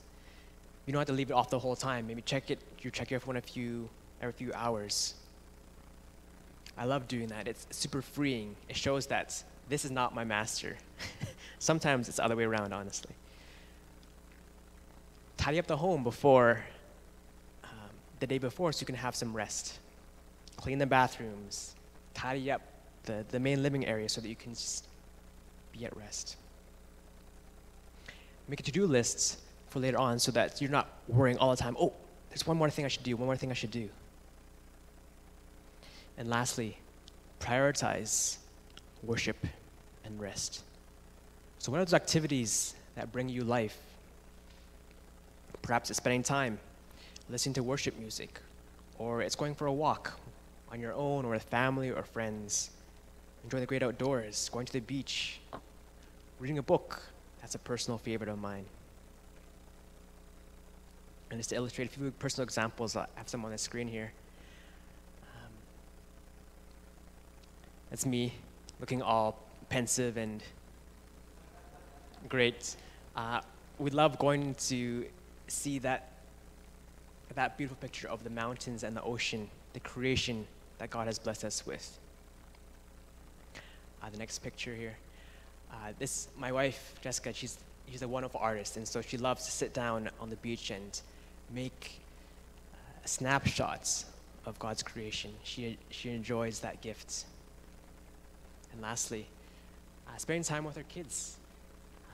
You 0.86 0.94
don't 0.94 1.00
have 1.00 1.08
to 1.08 1.14
leave 1.14 1.30
it 1.30 1.34
off 1.34 1.50
the 1.50 1.60
whole 1.60 1.76
time. 1.76 2.08
Maybe 2.08 2.22
check 2.22 2.50
it, 2.50 2.60
you 2.82 2.90
check 2.92 3.12
your 3.12 3.20
phone 3.20 3.38
a 3.38 3.42
few, 3.42 3.90
every 4.22 4.34
few 4.34 4.54
hours. 4.54 5.16
I 6.78 6.86
love 6.86 7.08
doing 7.08 7.28
that. 7.28 7.48
It's 7.48 7.68
super 7.72 8.02
freeing. 8.02 8.56
It 8.70 8.76
shows 8.76 9.08
that 9.08 9.44
this 9.70 9.86
is 9.86 9.92
not 9.92 10.14
my 10.14 10.24
master. 10.24 10.78
Sometimes 11.60 12.08
it's 12.08 12.18
the 12.18 12.26
other 12.26 12.36
way 12.36 12.44
around, 12.44 12.74
honestly. 12.74 13.12
Tidy 15.46 15.60
up 15.60 15.68
the 15.68 15.78
home 15.78 16.04
before 16.04 16.66
um, 17.64 17.70
the 18.20 18.26
day 18.26 18.40
before 18.40 18.74
so 18.74 18.82
you 18.82 18.88
can 18.88 18.96
have 18.96 19.16
some 19.16 19.32
rest. 19.32 19.78
Clean 20.58 20.80
the 20.80 20.88
bathrooms. 20.88 21.76
Tidy 22.16 22.50
up 22.50 22.64
the, 23.04 23.24
the 23.30 23.40
main 23.40 23.62
living 23.62 23.86
area 23.86 24.10
so 24.10 24.22
that 24.22 24.28
you 24.28 24.36
can 24.36 24.56
just 24.56 24.88
be 25.72 25.86
at 25.86 25.96
rest. 25.96 26.38
Make 28.48 28.60
a 28.60 28.64
to 28.64 28.72
do 28.72 28.88
list 28.88 29.38
for 29.68 29.80
later 29.80 30.00
on 30.00 30.18
so 30.18 30.32
that 30.32 30.62
you're 30.62 30.72
not 30.72 30.90
worrying 31.08 31.38
all 31.38 31.52
the 31.52 31.62
time, 31.62 31.78
oh, 31.80 31.94
there's 32.30 32.48
one 32.48 32.58
more 32.58 32.72
thing 32.72 32.84
I 32.84 32.88
should 32.88 33.04
do, 33.04 33.16
one 33.16 33.28
more 33.28 33.38
thing 33.38 33.52
I 33.52 33.54
should 33.54 33.70
do. 33.70 33.88
And 36.18 36.28
lastly, 36.28 36.80
prioritize 37.40 38.38
worship 39.04 39.46
and 40.06 40.20
rest. 40.20 40.64
So, 41.60 41.72
what 41.72 41.82
are 41.82 41.86
those 41.86 41.94
activities 41.94 42.74
that 42.96 43.12
bring 43.12 43.30
you 43.30 43.44
life? 43.44 43.78
Perhaps 45.62 45.90
it's 45.90 45.98
spending 45.98 46.24
time 46.24 46.60
listening 47.30 47.54
to 47.56 47.64
worship 47.64 47.98
music, 47.98 48.40
or 49.00 49.22
it's 49.22 49.36
going 49.36 49.56
for 49.56 49.68
a 49.68 49.74
walk 49.74 50.20
on 50.72 50.80
your 50.80 50.94
own 50.94 51.26
or 51.26 51.32
with 51.32 51.44
family 51.44 51.90
or 51.90 52.04
friends, 52.04 52.72
enjoying 53.44 53.62
the 53.62 53.68
great 53.68 53.84
outdoors, 53.84 54.50
going 54.50 54.66
to 54.66 54.74
the 54.74 54.80
beach, 54.80 55.40
reading 56.40 56.58
a 56.58 56.64
book, 56.64 57.02
that's 57.42 57.56
a 57.56 57.60
personal 57.60 57.98
favorite 57.98 58.30
of 58.30 58.40
mine. 58.40 58.66
And 61.30 61.40
just 61.40 61.50
to 61.50 61.56
illustrate 61.56 61.88
a 61.88 61.90
few 61.90 62.12
personal 62.12 62.44
examples, 62.44 62.96
I 62.96 63.08
have 63.16 63.28
some 63.28 63.44
on 63.46 63.52
the 63.52 63.58
screen 63.58 63.88
here. 63.88 64.12
Um, 65.24 65.52
that's 67.90 68.06
me 68.06 68.34
looking 68.80 69.02
all 69.02 69.40
pensive 69.70 70.18
and 70.18 70.44
great. 72.30 72.76
Uh, 73.16 73.42
we 73.80 73.90
love 73.90 74.20
going 74.20 74.56
to 74.56 75.06
see 75.48 75.80
that, 75.80 76.12
that 77.36 77.58
beautiful 77.58 77.78
picture 77.82 78.08
of 78.08 78.24
the 78.24 78.30
mountains 78.30 78.84
and 78.84 78.96
the 78.96 79.02
ocean, 79.02 79.50
the 79.74 79.80
creation 79.80 80.46
that 80.78 80.90
God 80.90 81.08
has 81.08 81.20
blessed 81.20 81.44
us 81.44 81.66
with. 81.66 82.00
Uh, 84.02 84.10
the 84.10 84.18
next 84.18 84.40
picture 84.40 84.76
here. 84.76 84.96
Uh, 85.72 85.94
this, 86.00 86.28
my 86.38 86.52
wife, 86.52 86.96
Jessica, 87.02 87.34
she's, 87.34 87.58
she's 87.90 88.02
a 88.02 88.08
wonderful 88.08 88.40
artist, 88.40 88.78
and 88.78 88.88
so 88.88 89.02
she 89.02 89.18
loves 89.18 89.46
to 89.46 89.52
sit 89.52 89.74
down 89.74 90.10
on 90.20 90.30
the 90.30 90.36
beach 90.38 90.70
and 90.70 91.02
make 91.54 92.00
uh, 92.74 92.78
snapshots 93.06 94.06
of 94.46 94.58
God's 94.60 94.84
creation. 94.84 95.32
She, 95.44 95.78
she 95.90 96.10
enjoys 96.12 96.60
that 96.60 96.82
gift. 96.82 97.26
And 98.72 98.82
lastly, 98.82 99.26
uh, 100.08 100.18
spending 100.18 100.44
time 100.44 100.66
with 100.66 100.76
her 100.76 100.84
kids, 100.84 101.38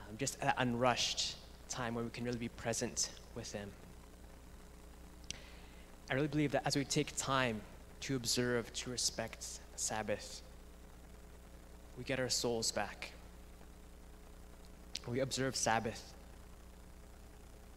um, 0.10 0.16
just 0.18 0.40
that 0.40 0.56
unrushed 0.58 1.36
time 1.70 1.96
where 1.96 2.04
we 2.04 2.10
can 2.10 2.24
really 2.24 2.38
be 2.38 2.50
present 2.50 3.10
with 3.36 3.52
them. 3.52 3.70
I 6.10 6.14
really 6.14 6.28
believe 6.28 6.52
that 6.52 6.64
as 6.66 6.76
we 6.76 6.84
take 6.84 7.16
time 7.16 7.62
to 8.02 8.16
observe, 8.16 8.72
to 8.74 8.90
respect 8.90 9.46
Sabbath, 9.76 10.42
we 11.98 12.04
get 12.04 12.20
our 12.20 12.30
souls 12.30 12.72
back 12.72 13.12
we 15.08 15.20
observe 15.20 15.56
Sabbath. 15.56 16.14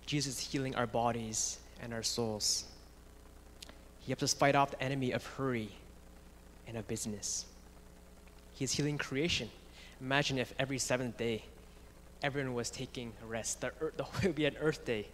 Jesus 0.07 0.39
is 0.39 0.53
healing 0.53 0.75
our 0.75 0.87
bodies 0.87 1.59
and 1.83 1.95
our 1.95 2.03
souls. 2.03 2.65
He 4.01 4.13
helps 4.13 4.23
us 4.23 4.35
fight 4.35 4.55
off 4.55 4.73
the 4.73 4.83
enemy 4.83 5.13
of 5.13 5.25
hurry 5.25 5.71
and 6.69 6.77
of 6.77 6.87
business. 6.87 7.47
He 8.53 8.65
is 8.65 8.73
healing 8.73 8.99
creation. 8.99 9.51
Imagine 10.01 10.39
if 10.39 10.53
every 10.59 10.79
seventh 10.79 11.17
day 11.17 11.45
everyone 12.23 12.55
was 12.55 12.71
taking 12.71 13.13
a 13.23 13.27
rest. 13.27 13.63
The 13.63 13.73
earth, 13.81 13.97
the, 13.97 14.05
it 14.23 14.27
would 14.27 14.35
be 14.35 14.45
an 14.45 14.57
earth 14.61 14.85
day. 14.85 15.07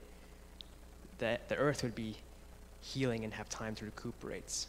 The, 1.21 1.39
the 1.49 1.57
earth 1.57 1.83
would 1.83 1.95
be 1.95 2.17
healing 2.81 3.25
and 3.25 3.35
have 3.35 3.49
time 3.51 3.75
to 3.77 3.85
recuperate. 3.85 4.67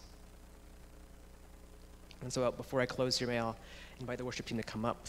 And 2.22 2.32
so, 2.32 2.44
uh, 2.44 2.52
before 2.52 2.82
I 2.82 2.86
close 2.86 3.18
here, 3.18 3.28
may 3.28 3.40
I 3.40 3.54
invite 4.02 4.18
the 4.18 4.26
worship 4.26 4.46
team 4.46 4.58
to 4.58 4.64
come 4.64 4.84
up. 4.84 5.08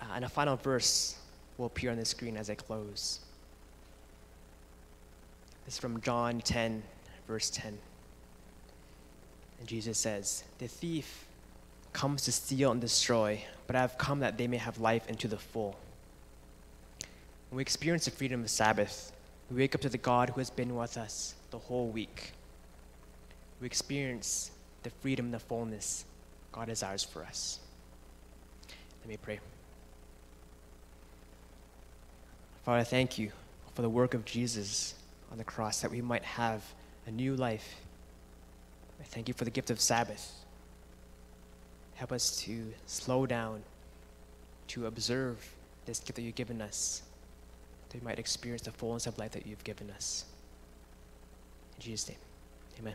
Uh, 0.00 0.06
and 0.14 0.24
a 0.24 0.28
final 0.28 0.56
verse 0.56 1.18
will 1.58 1.66
appear 1.66 1.90
on 1.90 1.98
the 1.98 2.04
screen 2.06 2.38
as 2.38 2.48
I 2.48 2.54
close. 2.54 3.20
This 5.66 5.74
is 5.74 5.78
from 5.78 6.00
John 6.00 6.40
10, 6.40 6.82
verse 7.28 7.50
10. 7.50 7.78
And 9.58 9.68
Jesus 9.68 9.98
says, 9.98 10.44
The 10.58 10.68
thief 10.68 11.26
comes 11.92 12.22
to 12.22 12.32
steal 12.32 12.72
and 12.72 12.80
destroy, 12.80 13.44
but 13.66 13.76
I 13.76 13.82
have 13.82 13.98
come 13.98 14.20
that 14.20 14.38
they 14.38 14.46
may 14.46 14.56
have 14.56 14.78
life 14.78 15.06
into 15.06 15.28
the 15.28 15.36
full. 15.36 15.76
When 17.50 17.56
we 17.58 17.62
experience 17.62 18.06
the 18.06 18.10
freedom 18.10 18.40
of 18.42 18.48
Sabbath, 18.50 19.12
we 19.50 19.56
wake 19.56 19.74
up 19.74 19.80
to 19.80 19.88
the 19.88 19.98
God 19.98 20.30
who 20.30 20.40
has 20.40 20.50
been 20.50 20.76
with 20.76 20.96
us 20.96 21.34
the 21.50 21.58
whole 21.58 21.88
week. 21.88 22.32
We 23.60 23.66
experience 23.66 24.52
the 24.82 24.90
freedom 24.90 25.30
the 25.30 25.40
fullness 25.40 26.04
God 26.52 26.66
desires 26.66 27.02
for 27.02 27.24
us. 27.24 27.58
Let 29.02 29.08
me 29.08 29.16
pray. 29.16 29.40
Father, 32.64 32.84
thank 32.84 33.18
you 33.18 33.32
for 33.74 33.82
the 33.82 33.88
work 33.88 34.14
of 34.14 34.24
Jesus 34.24 34.94
on 35.32 35.38
the 35.38 35.44
cross 35.44 35.80
that 35.80 35.90
we 35.90 36.00
might 36.00 36.24
have 36.24 36.62
a 37.06 37.10
new 37.10 37.34
life. 37.34 37.76
I 39.00 39.04
thank 39.04 39.28
you 39.28 39.34
for 39.34 39.44
the 39.44 39.50
gift 39.50 39.70
of 39.70 39.80
Sabbath. 39.80 40.32
Help 41.94 42.12
us 42.12 42.36
to 42.42 42.72
slow 42.86 43.26
down, 43.26 43.62
to 44.68 44.86
observe 44.86 45.44
this 45.86 45.98
gift 45.98 46.16
that 46.16 46.22
you've 46.22 46.34
given 46.34 46.60
us, 46.62 47.02
we 47.94 48.00
might 48.00 48.18
experience 48.18 48.62
the 48.62 48.72
fullness 48.72 49.06
of 49.06 49.18
life 49.18 49.32
that 49.32 49.46
you've 49.46 49.64
given 49.64 49.90
us. 49.90 50.24
In 51.76 51.82
Jesus' 51.82 52.08
name, 52.08 52.18
amen. 52.78 52.94